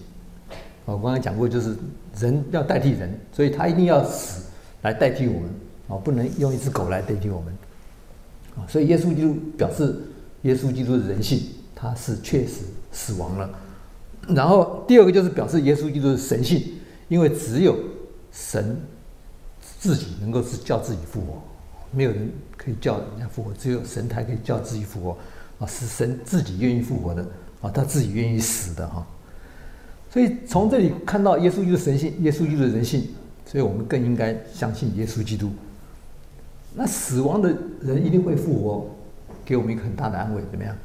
[0.95, 1.77] 我刚才讲过，就是
[2.19, 4.45] 人要代替人，所以他一定要死
[4.83, 5.51] 来代替我们
[5.89, 7.55] 啊，不能用一只狗来代替我们
[8.57, 8.65] 啊。
[8.67, 9.95] 所以耶稣基督表示
[10.43, 11.43] 耶稣基督的人性，
[11.75, 13.51] 他是确实死亡了。
[14.29, 16.63] 然后第二个就是表示耶稣基督的神性，
[17.09, 17.77] 因为只有
[18.33, 18.77] 神
[19.81, 21.43] 自己能够是叫自己复活。
[21.91, 25.17] 没有人可以叫人家复活，只有神才可以叫自己复活
[25.59, 25.67] 啊！
[25.67, 27.23] 是神自己愿意复活的
[27.63, 29.07] 啊，他自己愿意死的哈。
[30.19, 33.07] 所以从这里看到耶稣基督神性，耶稣基督的人性，
[33.47, 35.49] 所以我们更应该相信耶稣基督。
[36.75, 38.91] 那死亡的人一定会复活，
[39.45, 40.77] 给我们一个很大的安慰，怎么样？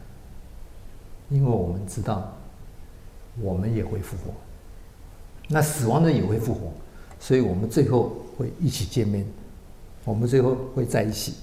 [1.32, 2.32] 因为我们知道，
[3.42, 4.32] 我们也会复活。
[5.48, 6.72] 那死亡的人也会复活，
[7.20, 9.26] 所以我们最后会一起见面。
[10.06, 11.34] 我们最后会在一起，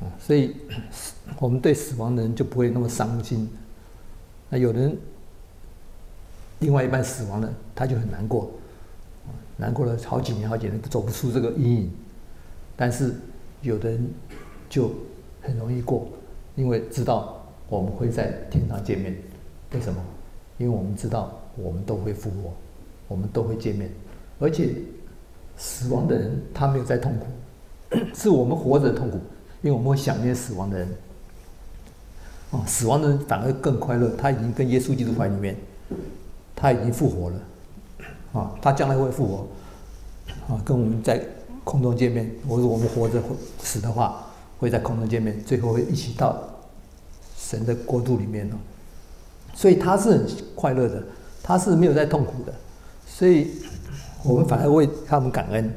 [0.00, 0.54] 啊，所以
[1.38, 3.48] 我们对死亡的人就不会那么伤心。
[4.50, 4.94] 那有人
[6.60, 8.50] 另外一半死亡了，他就很难过，
[9.56, 11.90] 难过了好几年、好几年都走不出这个阴影。
[12.76, 13.14] 但是
[13.62, 14.08] 有的人
[14.68, 14.90] 就
[15.42, 16.08] 很容易过，
[16.56, 19.16] 因为知道我们会在天堂见面。
[19.72, 20.00] 为什么？
[20.58, 22.52] 因为我们知道我们都会复活，
[23.08, 23.90] 我们都会见面，
[24.38, 24.74] 而且
[25.56, 27.98] 死亡的人他没有在痛苦。
[28.14, 29.16] 是我们活着的痛苦，
[29.62, 30.88] 因为我们会想念死亡的人。
[32.50, 35.56] 哦，死亡的人反而更快乐，他已经跟耶稣基督怀里面，
[36.54, 37.36] 他已经复活了。
[38.32, 39.46] 啊，他将来会复活，
[40.52, 41.24] 啊，跟我们在
[41.62, 42.28] 空中见面。
[42.48, 43.22] 我说我们活着
[43.60, 44.26] 死的话，
[44.58, 46.36] 会在空中见面，最后会一起到
[47.38, 48.56] 神的国度里面哦。
[49.54, 51.00] 所以他是很快乐的，
[51.44, 52.52] 他是没有在痛苦的，
[53.06, 53.52] 所以
[54.24, 55.72] 我们反而为他们感恩。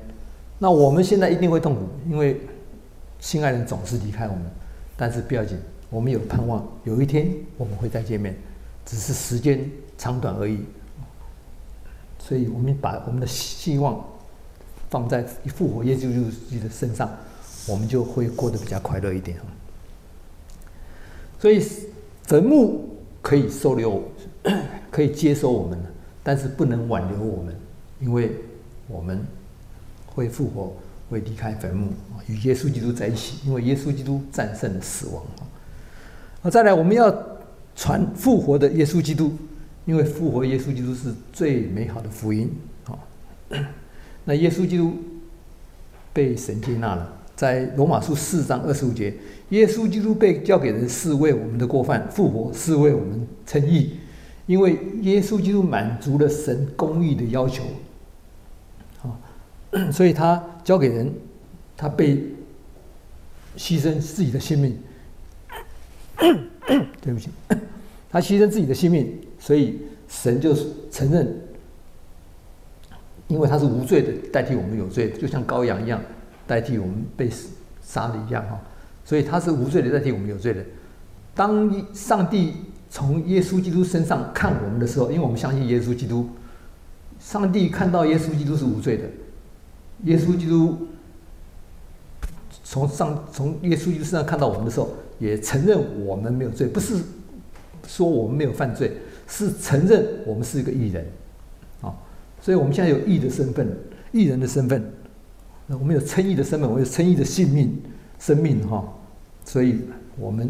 [0.57, 2.41] 那我们现在一定会痛苦，因为
[3.19, 4.45] 心爱人总是离开我们，
[4.95, 5.59] 但是不要紧，
[5.91, 8.35] 我们有盼望，有一天我们会再见面，
[8.83, 10.59] 只是时间长短而已。
[12.19, 14.03] 所以我们把我们的希望
[14.89, 15.99] 放在复活耶稣
[16.49, 17.09] 基督的身上，
[17.67, 19.37] 我们就会过得比较快乐一点。
[21.39, 21.65] 所以
[22.23, 24.03] 坟墓可以收留，
[24.91, 25.77] 可以接收我们，
[26.23, 27.55] 但是不能挽留我们，
[27.99, 28.31] 因为
[28.87, 29.25] 我们。
[30.17, 30.73] 会复活，
[31.11, 31.89] 会离开坟墓，
[32.25, 35.23] 与耶稣基督在一起，因为耶稣基督战胜了死亡。
[36.41, 37.15] 啊，再来，我们要
[37.75, 39.31] 传复活的耶稣基督，
[39.87, 42.51] 因为复活耶稣基督是最美好的福音。
[42.85, 42.99] 啊，
[44.25, 44.93] 那耶稣基督
[46.13, 49.15] 被神接纳了，在罗马书四章二十五节，
[49.49, 53.93] 耶稣基督被交给人是为我们的过犯，复活是为我们称义，
[54.45, 57.63] 因为耶稣基督满足了神公义的要求。
[59.91, 61.13] 所以他交给人，
[61.75, 62.15] 他被
[63.57, 64.77] 牺牲自己的性命。
[67.01, 67.29] 对不起，
[68.09, 70.55] 他牺牲自己的性命，所以神就
[70.91, 71.39] 承认，
[73.27, 76.01] 因为他是无罪的，代替我们有罪，就像羔羊一样，
[76.45, 77.29] 代替我们被
[77.81, 78.59] 杀的一样哈。
[79.05, 80.63] 所以他是无罪的，代替我们有罪的。
[81.35, 82.53] 当上帝
[82.89, 86.27] 从耶稣基督身上看我们的时候，因为我们相信耶稣基督，
[87.19, 89.03] 上帝看到耶稣基督是无罪的。
[90.03, 90.87] 耶稣基督
[92.63, 96.95] 从上从耶稣基督身上看到我们的时候，也承认我们没有罪，不是
[97.87, 98.91] 说我们没有犯罪，
[99.27, 101.05] 是承认我们是一个艺人，
[101.81, 101.93] 啊，
[102.41, 103.67] 所以我们现在有艺的身份，
[104.11, 104.83] 艺人的身份，
[105.67, 107.77] 那我们有称义的身份，我们有称义的性命、
[108.17, 108.87] 生命，哈，
[109.43, 109.81] 所以
[110.17, 110.49] 我们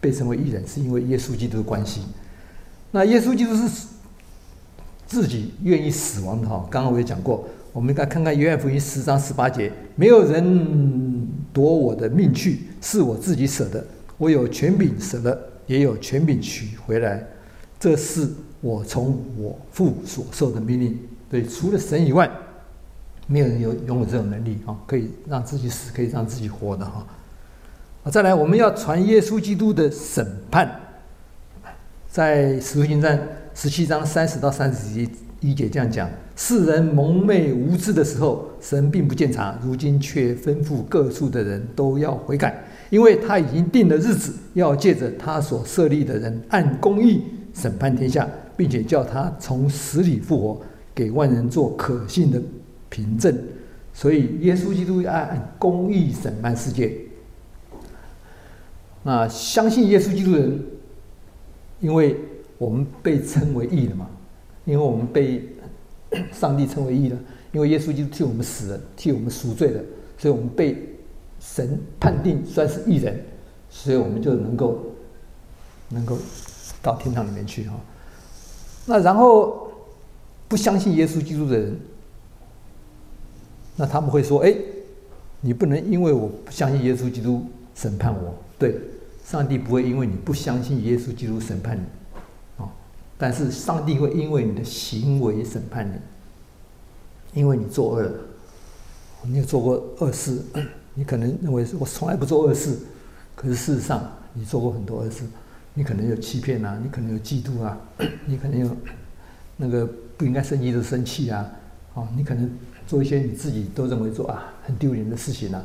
[0.00, 2.02] 被称为艺人，是因为耶稣基督的关系。
[2.90, 3.86] 那耶稣基督是
[5.06, 7.48] 自己愿意死亡的，哈，刚刚我也讲过。
[7.72, 13.86] 我们应该看看约翰福音十章十八节：没有人夺我的命去，是我自己舍的。
[14.18, 17.24] 我有权柄舍了，也有权柄取回来。
[17.80, 18.28] 这是
[18.60, 20.96] 我从我父所受的命令。
[21.28, 22.30] 对，除了神以外，
[23.26, 27.06] 没有人有拥有这种能力啊，可以让自己死，可以让自己活的哈。
[28.04, 30.80] 啊，再来，我们要传耶稣基督的审判，
[32.10, 33.18] 在使徒行传
[33.54, 35.10] 十七章三十到三十节。
[35.42, 47.22] 一节这样讲：世人蒙昧无知的时候，神并不见察；如今却吩咐各处的人都要悔改，因为他已经定了日子，要借着他所设立的人按公义
[47.60, 50.62] 审判天下，并且叫他从死里复活，
[50.94, 52.40] 给万人做可信的
[52.88, 53.36] 凭证。
[53.92, 56.96] 所以，耶稣基督要按公义审判世界。
[59.02, 60.60] 那相信耶稣基督人，
[61.80, 62.16] 因为
[62.56, 64.08] 我们被称为义了嘛。
[64.66, 65.42] 因为我们被
[66.32, 67.18] 上帝称为义了，
[67.50, 69.80] 因为耶稣基督替我们死了，替我们赎罪了，
[70.18, 70.76] 所以我们被
[71.40, 73.18] 神判定算是义人，
[73.70, 74.78] 所以我们就能够
[75.88, 76.16] 能够
[76.82, 77.74] 到天堂里面去哈。
[78.86, 79.70] 那然后
[80.48, 81.80] 不相信耶稣基督的人，
[83.76, 84.54] 那他们会说：“哎，
[85.40, 88.78] 你不能因为我不相信耶稣基督审判我。”对，
[89.24, 92.68] 上帝不会因为你不相信耶稣基督审判你啊。
[93.16, 98.12] 但是上帝会因为你的行为审判你，因为你作恶了，
[99.22, 100.42] 你有做过恶事，
[100.94, 102.78] 你可能认为是我从来不做恶事，
[103.36, 104.02] 可是事实上
[104.34, 105.24] 你做过很多恶事，
[105.74, 107.78] 你可能有欺骗啊，你可能有嫉妒啊，
[108.26, 108.76] 你可能有
[109.56, 111.50] 那个不应该生气的生气啊，
[111.94, 112.50] 啊，你可能
[112.86, 115.62] 做一些你自己都认为做啊很丢脸的事情啊，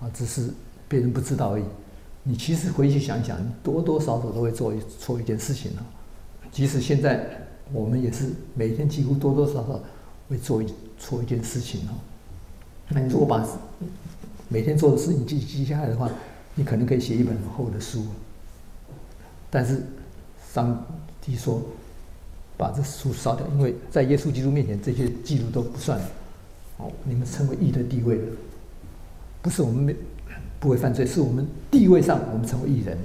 [0.00, 0.50] 啊，只是
[0.88, 1.64] 别人不知道而已。
[2.22, 5.84] 你其实回去想想，多多少少都会做一错一件事情啊。
[6.52, 7.26] 即使现在
[7.72, 9.80] 我们也是每天几乎多多少少
[10.28, 10.66] 会做一
[10.98, 11.92] 错一件事情哦。
[12.90, 13.46] 那你如果把
[14.48, 16.10] 每天做的事情记记下来的话，
[16.54, 18.04] 你可能可以写一本很厚的书。
[19.50, 19.82] 但是
[20.52, 20.84] 上
[21.20, 21.62] 帝说
[22.56, 25.98] 把这书烧掉，因为在耶稣基督面前这些记录都不算。
[26.78, 28.22] 哦，你们成为义的地位了，
[29.42, 29.96] 不是我们没
[30.60, 32.96] 不会犯罪，是我们地位上我们成为义人。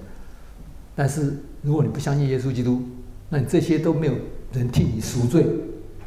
[0.96, 2.84] 但是如果你不相信耶稣基督，
[3.30, 4.14] 那你这些都没有
[4.54, 5.46] 人替你赎罪，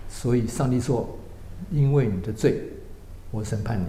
[0.08, 1.08] 所以上帝说
[1.72, 2.62] ：“因为你的罪，
[3.32, 3.86] 我审判你。”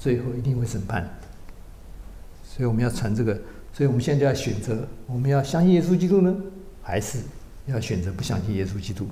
[0.00, 1.06] 最后一定会审判。
[2.42, 3.38] 所以我们要传这个，
[3.76, 6.32] 所以我们现在要选择，我们要相信耶稣基督呢，
[6.80, 7.18] 还是
[7.66, 9.04] 要选择不相信耶稣基督？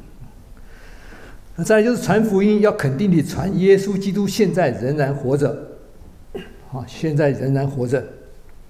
[1.57, 5.51] 那再就是传福音，要肯定地传耶稣基督现在仍然活着，
[6.73, 8.03] 啊，现在仍然活着。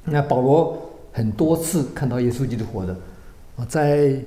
[0.04, 2.96] 那保罗很多次看到耶稣基督活着，
[3.56, 4.18] 啊，在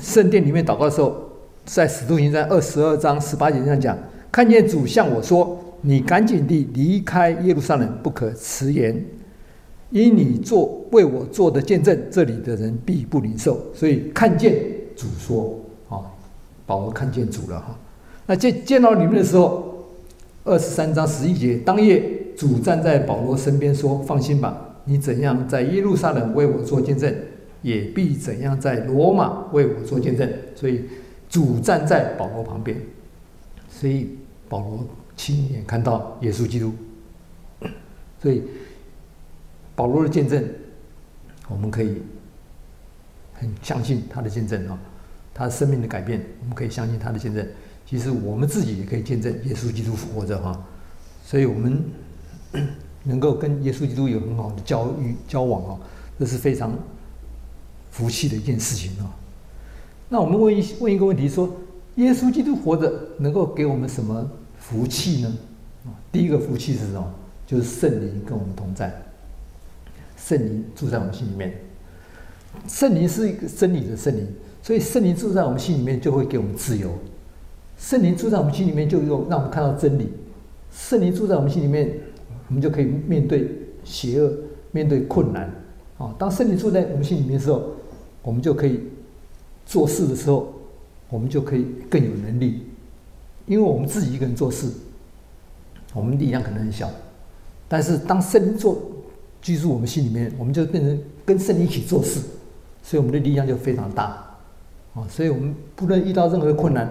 [0.00, 1.20] 圣殿里面祷告的时候，
[1.64, 3.98] 在使徒行传二十二章十八节上讲，
[4.30, 9.04] 看见主向我说：“你赶紧地离开耶路撒冷，不可迟延，
[9.90, 14.54] 因你做为我做的见证，这里的人必不领受。”所以看见
[14.96, 15.58] 主说。
[15.88, 16.02] 啊
[16.66, 17.74] 保罗看见主了哈，
[18.26, 19.86] 那见见到你们的时候，
[20.44, 22.04] 二十三章十一节，当夜
[22.36, 27.10] 主站在保罗身边说：“放心吧，你怎样在耶路撒冷为我做见证，
[27.62, 30.82] 也必怎样在罗马为我做见证。”所以
[31.30, 32.78] 主站在保罗旁边，
[33.70, 34.10] 所以
[34.46, 34.86] 保罗
[35.16, 36.70] 亲眼看到耶稣基督，
[38.22, 38.42] 所以
[39.78, 40.44] 保罗的见证，
[41.46, 42.02] 我们可以
[43.32, 44.76] 很相信他的见证啊。
[45.32, 47.46] 他生命的改变，我们可以相信他的见证。
[47.86, 50.60] 其实我们自己也可以见证耶稣基督活着哈，
[51.24, 51.80] 所以我们
[53.04, 55.80] 能够跟耶稣基督有很好的交遇交往啊，
[56.18, 56.76] 这是非常
[57.92, 59.14] 福气的一件事情啊。
[60.08, 61.48] 那我们问一问一个问题：说
[61.94, 65.32] 耶稣基督活着能够给我们什么福气呢？
[66.10, 67.14] 第一个福气是什么？
[67.46, 68.92] 就是圣灵跟我们同在，
[70.18, 71.54] 圣灵住在我们心里面。
[72.66, 74.26] 圣灵是一个真理的圣灵。
[74.60, 76.90] 所以圣灵住在我们心里面，就会给我们自由。
[77.78, 80.12] 圣灵住在我们心里面，就用让我们看到真理。
[80.70, 81.90] 圣灵住在我们心里面，
[82.48, 83.48] 我们就可以面对
[83.84, 84.30] 邪恶，
[84.72, 85.50] 面对困难。
[85.96, 87.70] 啊，当圣灵住在我们心里面的时候，
[88.20, 88.80] 我们就可以
[89.64, 90.52] 做事的时候，
[91.08, 92.66] 我们就可以更有能力。
[93.46, 94.68] 因为我们自己一个人做事，
[95.94, 96.90] 我们力量可能很小，
[97.68, 98.78] 但是当圣灵做
[99.40, 102.20] 居住我们心里面，我们就变成跟圣灵一起做事，
[102.82, 104.04] 所以我们的力量就非常大。
[104.94, 106.90] 啊所以，我们不能遇到任何困难，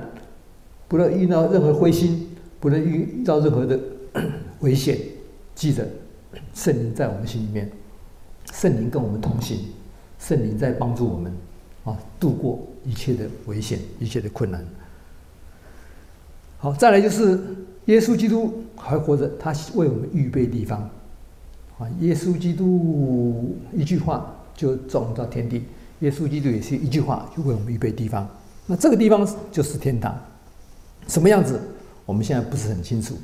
[0.87, 2.29] 不能遇到任何灰心，
[2.59, 3.77] 不能遇遇到任何的
[4.61, 4.97] 危险。
[5.53, 5.85] 记得，
[6.53, 7.69] 圣灵在我们心里面，
[8.53, 9.59] 圣灵跟我们同行，
[10.19, 11.33] 圣灵在帮助我们
[11.83, 14.65] 啊，度过一切的危险，一切的困难。
[16.59, 17.39] 好，再来就是
[17.85, 20.89] 耶稣基督还活着，他为我们预备地方。
[21.78, 25.63] 啊，耶稣基督一句话就创造天地。
[25.99, 28.28] 耶稣基督也是一句话，就为我们预备地方。
[28.65, 30.15] 那这个地方就是天堂，
[31.07, 31.59] 什么样子？
[32.05, 33.15] 我们现在不是很清楚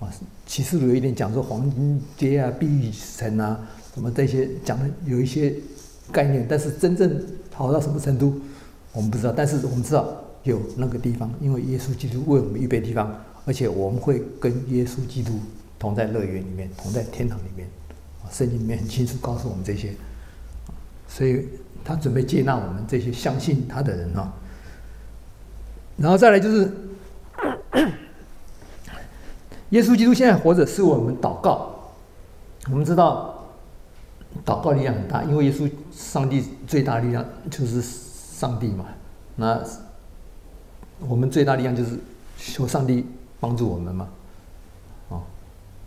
[0.00, 0.08] 啊。
[0.46, 3.60] 启示录有一点讲说黄金街啊、碧玉城啊，
[3.94, 5.54] 什么这些讲的有一些
[6.10, 8.40] 概念，但是真正好到什么程度，
[8.92, 9.32] 我们不知道。
[9.36, 10.08] 但是我们知道
[10.42, 15.32] 有那个地方，因为耶稣基督为我们预备地方，而且我们会跟耶稣基督
[15.78, 17.68] 同在乐园里面，同在天堂里面。
[18.32, 19.94] 圣经里面很清楚告诉我们这些，
[21.06, 21.46] 所以。
[21.84, 24.32] 他准备接纳我们这些相信他的人啊，
[25.96, 26.72] 然后再来就是，
[29.70, 31.74] 耶稣基督现在活着是我们祷告。
[32.70, 33.48] 我们知道，
[34.46, 38.86] 祷告力量很大，因为耶稣上帝最大力量就是上帝嘛。
[39.34, 39.60] 那
[41.00, 41.98] 我们最大力量就是
[42.38, 43.04] 求上帝
[43.40, 44.08] 帮助我们嘛。
[45.08, 45.22] 哦，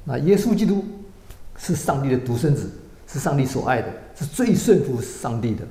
[0.04, 0.84] 那耶稣基督
[1.58, 2.70] 是上帝的独生子，
[3.08, 5.66] 是上帝所爱的，是最顺服上帝的。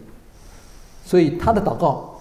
[1.05, 2.19] 所以他的祷告，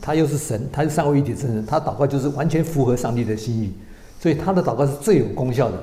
[0.00, 3.72] 他又是神，他是三位一体真神，他祷告就是完全符合上帝的心意，
[4.18, 5.82] 所以他的祷告是最有功效的。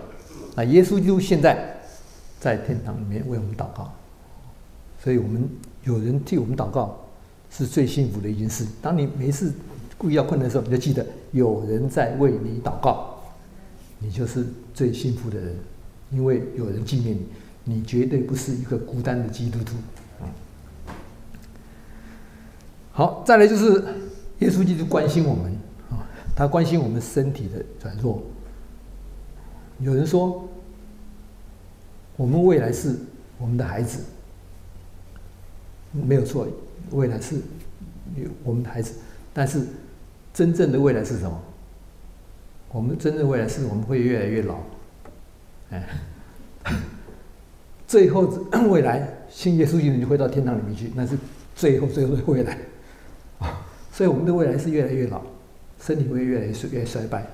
[0.56, 1.78] 那耶稣基督现在
[2.40, 3.94] 在天堂里面为我们祷告，
[5.04, 5.48] 所以我们
[5.84, 7.00] 有人替我们祷告
[7.52, 8.66] 是最幸福的一件事。
[8.82, 9.54] 当你没事
[10.00, 13.16] 故意要困难的时候，你就记得有人在为你祷告，
[14.00, 15.56] 你就是最幸福的人，
[16.12, 17.18] 因为有人纪念
[17.64, 19.76] 你，你绝对不是一个孤单的基督徒。
[22.92, 23.84] 好，再来就是
[24.40, 25.52] 耶稣基督关心我们
[25.92, 28.24] 啊，他关心我们身体的软弱。
[29.80, 30.48] 有人说，
[32.16, 32.96] 我们未来是
[33.38, 34.04] 我们的孩子，
[35.92, 36.48] 没有错，
[36.90, 37.40] 未来是
[38.44, 38.96] 我们的孩子，
[39.34, 39.62] 但是
[40.34, 41.40] 真正的未来是什么？
[42.72, 44.60] 我们真正未来是我们会越来越老，
[45.72, 45.84] 哎，
[47.88, 48.22] 最后
[48.70, 51.18] 未来信耶稣基督就会到天堂里面去，那是
[51.56, 52.58] 最后最后的未来。
[53.40, 55.20] 啊所以我们的未来是越来越老，
[55.82, 57.26] 身体会越来越衰越衰败，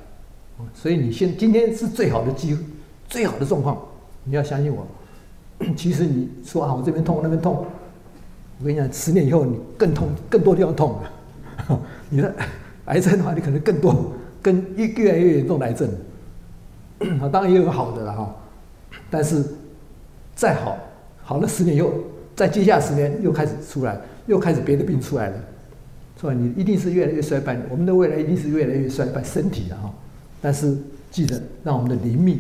[0.74, 2.62] 所以你现今天是最好的机会，
[3.10, 3.78] 最好的状况，
[4.24, 4.88] 你要相信我。
[5.76, 7.66] 其实你说啊，我这边痛那边痛，
[8.60, 11.80] 我跟你讲，十年以后你更痛，更多地方痛了。
[12.10, 12.34] 你的
[12.86, 15.90] 癌症的话，你可能更多，更越越来越严重的癌症。
[17.22, 18.36] 啊，当然也有好的了哈，
[19.10, 19.44] 但是
[20.36, 20.78] 再好，
[21.22, 21.94] 好了十年又
[22.36, 25.38] 再接下十年又开始出来，又开始别的病出来了，
[26.20, 29.94] 是吧你一定是越来越衰败，我们的未来一定是越来越衰败身体的哈。
[30.42, 30.78] 但是
[31.12, 32.40] 记得让我们的灵命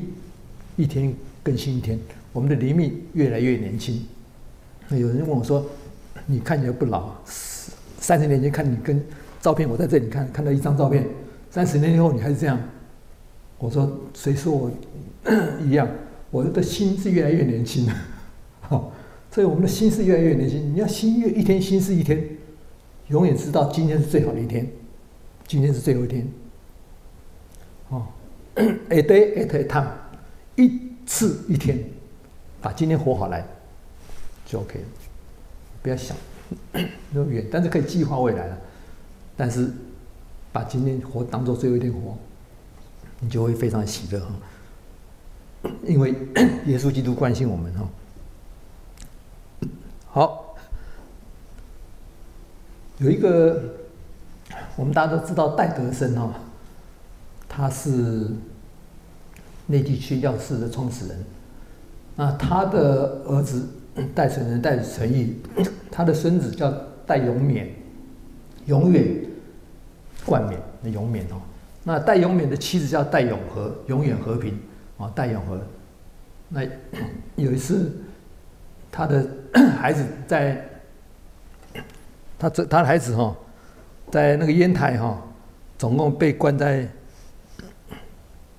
[0.76, 2.00] 一天更新一天，
[2.32, 4.02] 我们的灵命越来越年轻。
[4.90, 5.66] 那有人问我说
[6.26, 9.02] ：“你看起来不老，三十年前看你跟
[9.42, 11.08] 照片，我在这里看看到一张照片，
[11.50, 12.60] 三十年以后你还是这样。”
[13.64, 14.70] 我说：“谁说我
[15.62, 15.88] 一样？
[16.30, 17.94] 我的心是越来越年轻的，
[18.60, 18.92] 好，
[19.32, 20.74] 所以我们的心是越来越年轻。
[20.74, 22.22] 你要心越一天，心是一天，
[23.08, 24.70] 永远知道今天是最好的一天，
[25.48, 26.28] 今天是最后一天。
[27.88, 28.06] 哦
[28.56, 29.94] ，a day at a time，
[30.58, 31.82] 一次一天，
[32.62, 33.48] 把今天活好来。”
[34.46, 34.86] 就 OK 了，
[35.82, 36.18] 不要想
[37.14, 38.58] 那么远，但是可以计划未来了。
[39.38, 39.72] 但是
[40.52, 42.18] 把今天活当做最后一天活，
[43.24, 44.28] 你就会非常喜乐哈。
[45.84, 46.14] 因为
[46.68, 47.90] 耶稣基督关心我们哈。
[50.08, 50.56] 好，
[53.00, 53.64] 有一个
[54.76, 56.34] 我们大家都知道戴德生哈，
[57.50, 58.28] 他是
[59.68, 61.24] 内地宣教士的创始人，
[62.16, 63.68] 那他的儿子。
[64.16, 65.40] 戴存仁、戴存义，
[65.92, 66.74] 他的孙子叫
[67.06, 67.68] 戴永勉，
[68.66, 69.24] 永远
[70.26, 71.40] 冠冕的永勉哦。
[71.84, 74.58] 那戴永勉的妻子叫戴永和，永远和平
[74.98, 75.60] 啊，戴永和。
[76.50, 76.62] 那
[77.36, 77.92] 有一次，
[78.92, 79.28] 他的
[79.78, 80.66] 孩子在，
[82.40, 83.36] 他这他的孩子哈，
[84.12, 85.22] 在那个烟台哈，
[85.78, 86.88] 总共被关在，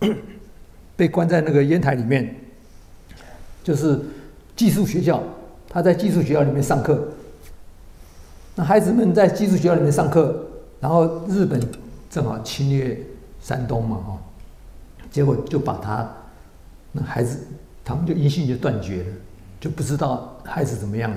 [0.97, 2.35] 被关在那个烟台里面，
[3.63, 4.01] 就是。
[4.57, 5.21] 寄宿学校，
[5.69, 7.09] 他在寄宿学校里面上课。
[8.55, 10.47] 那孩子们在寄宿学校里面上课，
[10.79, 11.61] 然后日本
[12.09, 12.97] 正好侵略
[13.45, 14.19] 山东嘛，哈，
[15.11, 16.11] 结果就把他
[16.91, 17.47] 那孩子，
[17.85, 19.11] 他们就音信就断绝了，
[19.61, 21.17] 就不知道孩子怎么样了。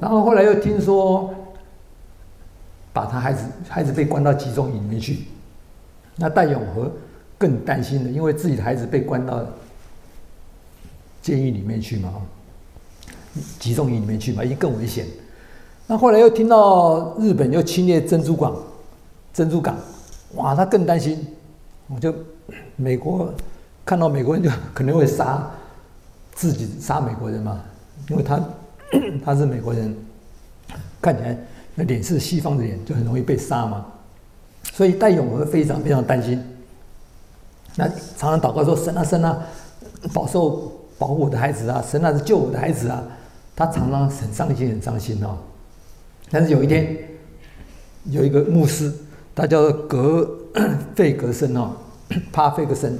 [0.00, 1.32] 然后后来又听说，
[2.92, 5.20] 把他孩子孩子被关到集中营里面去，
[6.16, 6.90] 那戴永和
[7.38, 9.46] 更担心了，因为自己的孩子被关到。
[11.20, 12.10] 监狱里面去嘛，
[13.58, 15.04] 集中营里面去嘛，已经更危险。
[15.86, 18.56] 那后来又听到日本又侵略珍珠港，
[19.34, 19.76] 珍珠港，
[20.34, 21.26] 哇，他更担心。
[21.88, 22.14] 我就
[22.76, 23.32] 美国
[23.84, 25.50] 看到美国人就可能会杀
[26.34, 27.62] 自己，杀美国人嘛，
[28.08, 28.40] 因为他
[29.24, 29.96] 他是美国人，
[31.00, 31.36] 看起来
[31.74, 33.86] 那脸是西方的脸，就很容易被杀嘛。
[34.72, 36.42] 所以戴永和非常非常担心，
[37.76, 39.42] 那常常祷告说：“神啊神啊，
[40.12, 43.00] 保守。”保护我的孩子啊，神啊，救我的孩子啊！
[43.54, 45.38] 他常常很伤心，很伤心哦。
[46.28, 46.98] 但是有一天，
[48.06, 48.92] 有一个牧师，
[49.38, 50.28] 他叫做格
[50.96, 51.70] 费格森哦，
[52.32, 52.98] 帕费格森，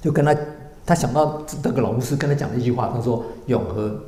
[0.00, 0.34] 就跟他，
[0.86, 4.00] 他想到这个老牧师跟他讲了一句话，他说：“永和，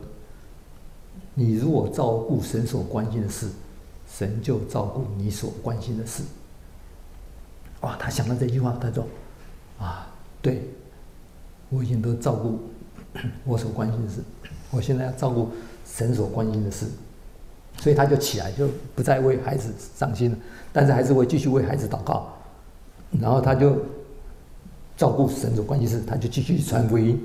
[1.35, 3.49] 你如果照顾神所关心的事，
[4.11, 6.23] 神就照顾你所关心的事。”
[7.83, 9.07] 哇，他想到这句话，他说
[9.79, 10.09] ：“啊，
[10.41, 10.67] 对。”
[11.73, 12.59] 我已经都照顾
[13.45, 14.21] 我所关心的事，
[14.73, 15.51] 我现在要照顾
[15.87, 16.87] 神所关心的事，
[17.79, 18.67] 所以他就起来，就
[18.97, 20.39] 不再为孩子伤心了，
[20.73, 22.33] 但是还是会继续为孩子祷告，
[23.21, 23.77] 然后他就
[24.97, 27.19] 照顾神主关系是，他就继续传福音，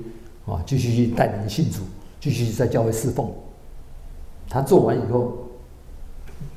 [0.46, 1.82] 啊，继续去带人信主，
[2.20, 3.30] 继续在教会侍奉。
[4.48, 5.48] 他做完以后，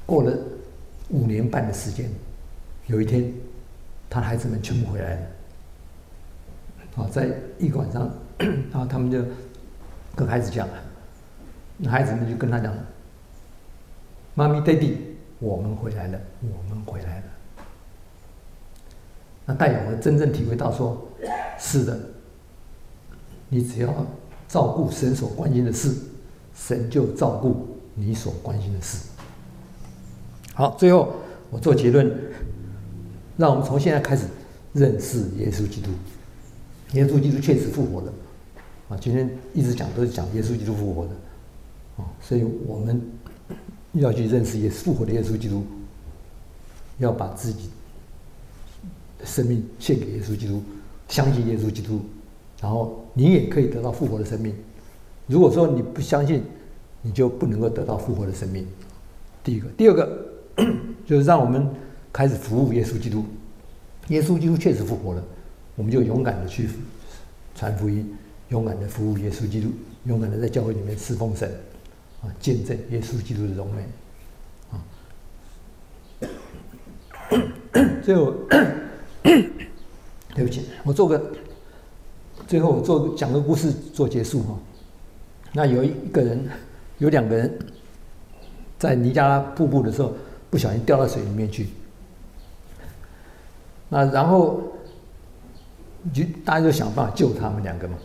[0.06, 0.32] 过了
[1.10, 2.10] 五年半的时间，
[2.88, 3.34] 有一天，
[4.10, 5.22] 他孩子们全部回来了。
[6.98, 8.10] 啊，在一个晚上，
[8.72, 9.24] 然后他们就
[10.16, 10.68] 跟孩子讲，
[11.78, 12.74] 那孩子们就跟他讲
[14.36, 14.98] ：“妈咪、爹地，
[15.40, 17.24] 我们回来了，我们回来了。”
[19.46, 21.08] 那戴永和真正体会到说
[21.58, 22.00] ：“是的，
[23.50, 24.06] 你只要
[24.48, 25.96] 照顾神所关心的事，
[26.54, 29.08] 神就照顾你所关心的事。”
[30.54, 31.14] 好，最后
[31.50, 32.16] 我做结论，
[33.38, 34.26] 让我们从现在开始
[34.74, 35.90] 认识耶稣基督。
[36.94, 38.14] 耶稣基督确实复活了，
[38.90, 41.12] 啊，今天一直讲都是讲耶稣基督复活的，
[41.98, 43.02] 啊，所以我们
[43.94, 45.66] 要去认识耶稣复活的耶稣基督，
[47.00, 47.70] 要把自己
[49.24, 50.62] 生命献给耶稣基督，
[51.08, 52.02] 相信耶稣基督，
[52.62, 54.54] 然后你也可以得到复活的生命。
[55.28, 56.44] 如果说你不相信，
[57.02, 58.68] 你就不能够得到复活的生命。
[59.44, 60.26] 第一个，第二个
[61.06, 61.70] 就是让我们
[62.12, 63.24] 开始服务耶稣基督，
[64.10, 65.24] 耶稣基督确实复活了。
[65.76, 66.68] 我们就勇敢的去
[67.56, 68.14] 传福音，
[68.50, 69.70] 勇敢的服务耶稣基督，
[70.06, 71.50] 勇敢的在教会里面侍奉神，
[72.22, 73.84] 啊，见证耶稣基督的荣美，
[74.72, 74.76] 啊。
[78.03, 78.34] 最后，
[79.22, 81.32] 对不起，我做个
[82.47, 84.59] 最后我做个讲个故事做结束哈。
[85.53, 86.49] 那有一个人，
[86.97, 87.57] 有两个人
[88.78, 90.13] 在尼加拉瀑布的时候，
[90.49, 91.70] 不小心掉到水里面去。
[93.89, 94.61] 那然后
[96.13, 97.97] 就大家就想办法救他们两个嘛，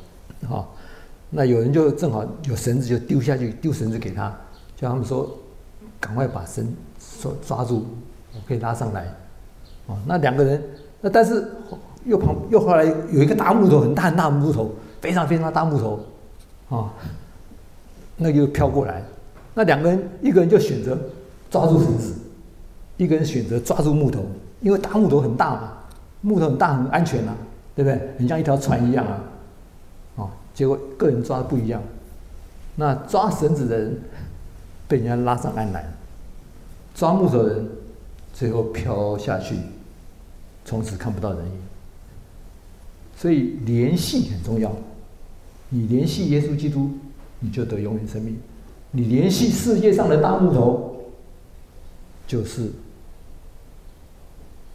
[0.49, 0.69] 哈。
[1.37, 4.33] 那有人就正好有绳子，就丢下去，丢绳子给他，
[4.77, 5.37] 叫他们说
[5.99, 7.85] 赶快把绳手抓住，
[8.33, 9.13] 我可以拉上来。
[9.87, 10.63] 哦，那两个人，
[11.01, 11.45] 那但是
[12.05, 14.71] 又旁又后来有一个大木头，很大很大的木头，
[15.01, 15.99] 非常非常大木头，
[16.69, 16.95] 啊，
[18.17, 19.03] 那就飘过来。
[19.55, 20.97] 那两个人，一个人就选择
[21.51, 22.15] 抓住绳子，
[22.97, 24.25] 一个人选择抓住木头，
[24.61, 25.73] 因为大木头很大嘛，
[26.21, 27.35] 木头很大很安全啊，
[27.75, 28.15] 对不对？
[28.19, 29.21] 很像一条船一样啊。
[30.55, 31.83] 结果个人抓的不一样，
[32.77, 34.01] 那抓绳子的人
[34.87, 35.85] 被人家拉上岸来，
[36.95, 37.69] 抓木头的人
[38.33, 39.57] 最后飘下去。
[40.67, 41.53] 从此看不到人影，
[43.19, 44.75] 所以联系很重要。
[45.69, 46.91] 你联系耶稣基督，
[47.41, 48.37] 你就得永远生命；
[48.91, 51.05] 你联系世界上的大木头，
[52.27, 52.71] 就是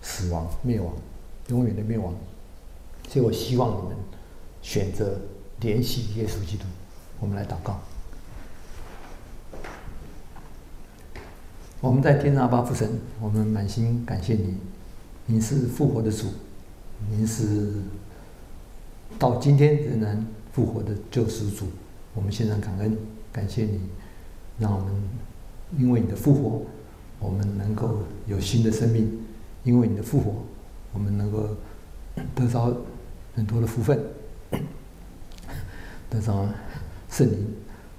[0.04, 0.94] 死亡、灭亡、
[1.48, 2.14] 永远的灭亡。
[3.08, 3.98] 所以我希望你们
[4.62, 5.18] 选择
[5.62, 6.66] 联系耶稣基督。
[7.20, 7.80] 我们来祷告。
[11.82, 12.90] 我们在天上阿爸父神，
[13.22, 14.58] 我们满心感谢你。
[15.26, 16.28] 你是复活的主，
[17.10, 17.74] 你是
[19.18, 21.68] 到今天仍然复活的救世主。
[22.16, 22.98] 我们献上感恩，
[23.32, 23.80] 感谢你，
[24.58, 24.94] 让我们
[25.78, 26.64] 因为你的复活，
[27.20, 29.06] 我们能够有新的生命；
[29.64, 30.34] 因为你的复活，
[30.92, 31.56] 我们能够
[32.36, 32.74] 得到
[33.36, 34.04] 很多的福分，
[36.10, 36.48] 得着
[37.10, 37.48] 圣灵，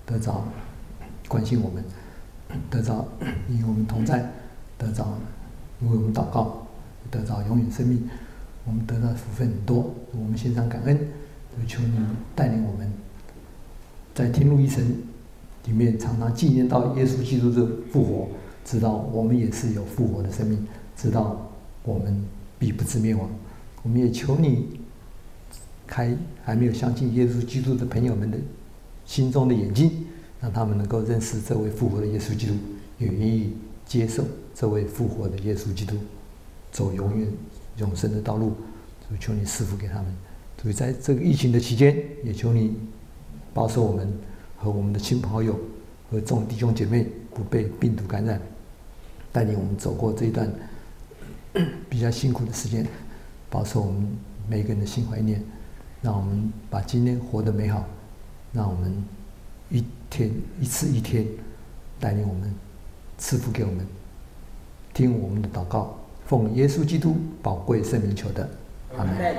[0.07, 0.45] 得着
[1.29, 1.85] 关心我们，
[2.69, 3.07] 得着
[3.49, 4.31] 与我们同在，
[4.77, 5.19] 得着
[5.83, 6.67] 为我们祷告。
[7.11, 8.09] 得着永远生命，
[8.65, 11.99] 我们得到福分很多，我们献上感恩，就求你
[12.37, 12.93] 带领我们，
[14.15, 14.85] 在天路历程
[15.65, 18.29] 里面常常纪念到耶稣基督的复活，
[18.65, 21.51] 知道我们也是有复活的生命，知道
[21.83, 22.25] 我们
[22.61, 23.29] 必不至灭亡。
[23.83, 24.80] 我们也求你
[25.91, 28.38] 开还没有相信耶稣基督的朋友们的
[29.05, 30.07] 心中的眼睛，
[30.41, 32.55] 让他们能够认识这位复活的耶稣基督，
[32.99, 34.24] 也愿意接受
[34.55, 35.97] 这位复活的耶稣基督。
[36.70, 37.28] 走永远
[37.78, 38.55] 永生的道路，
[39.11, 40.07] 就求你赐福给他们。
[40.62, 42.76] 所以在这个疫情的期间，也求你
[43.53, 44.09] 保守我们
[44.57, 45.59] 和我们的亲朋好友
[46.09, 48.41] 和众弟兄姐妹不被病毒感染，
[49.32, 50.49] 带领我们走过这一段
[51.88, 52.86] 比较辛苦的时间，
[53.49, 54.07] 保守我们
[54.49, 55.43] 每个人的心怀念，
[56.03, 57.85] 让我们把今天活得美好，
[58.53, 59.05] 让我们
[59.69, 60.31] 一天
[60.61, 61.27] 一次一天
[61.99, 62.55] 带领我们
[63.19, 63.87] 赐福给我们，
[64.95, 65.97] 听我们的祷告。
[66.27, 68.49] 奉耶稣基督宝贵圣名求的，
[68.97, 69.37] 阿门。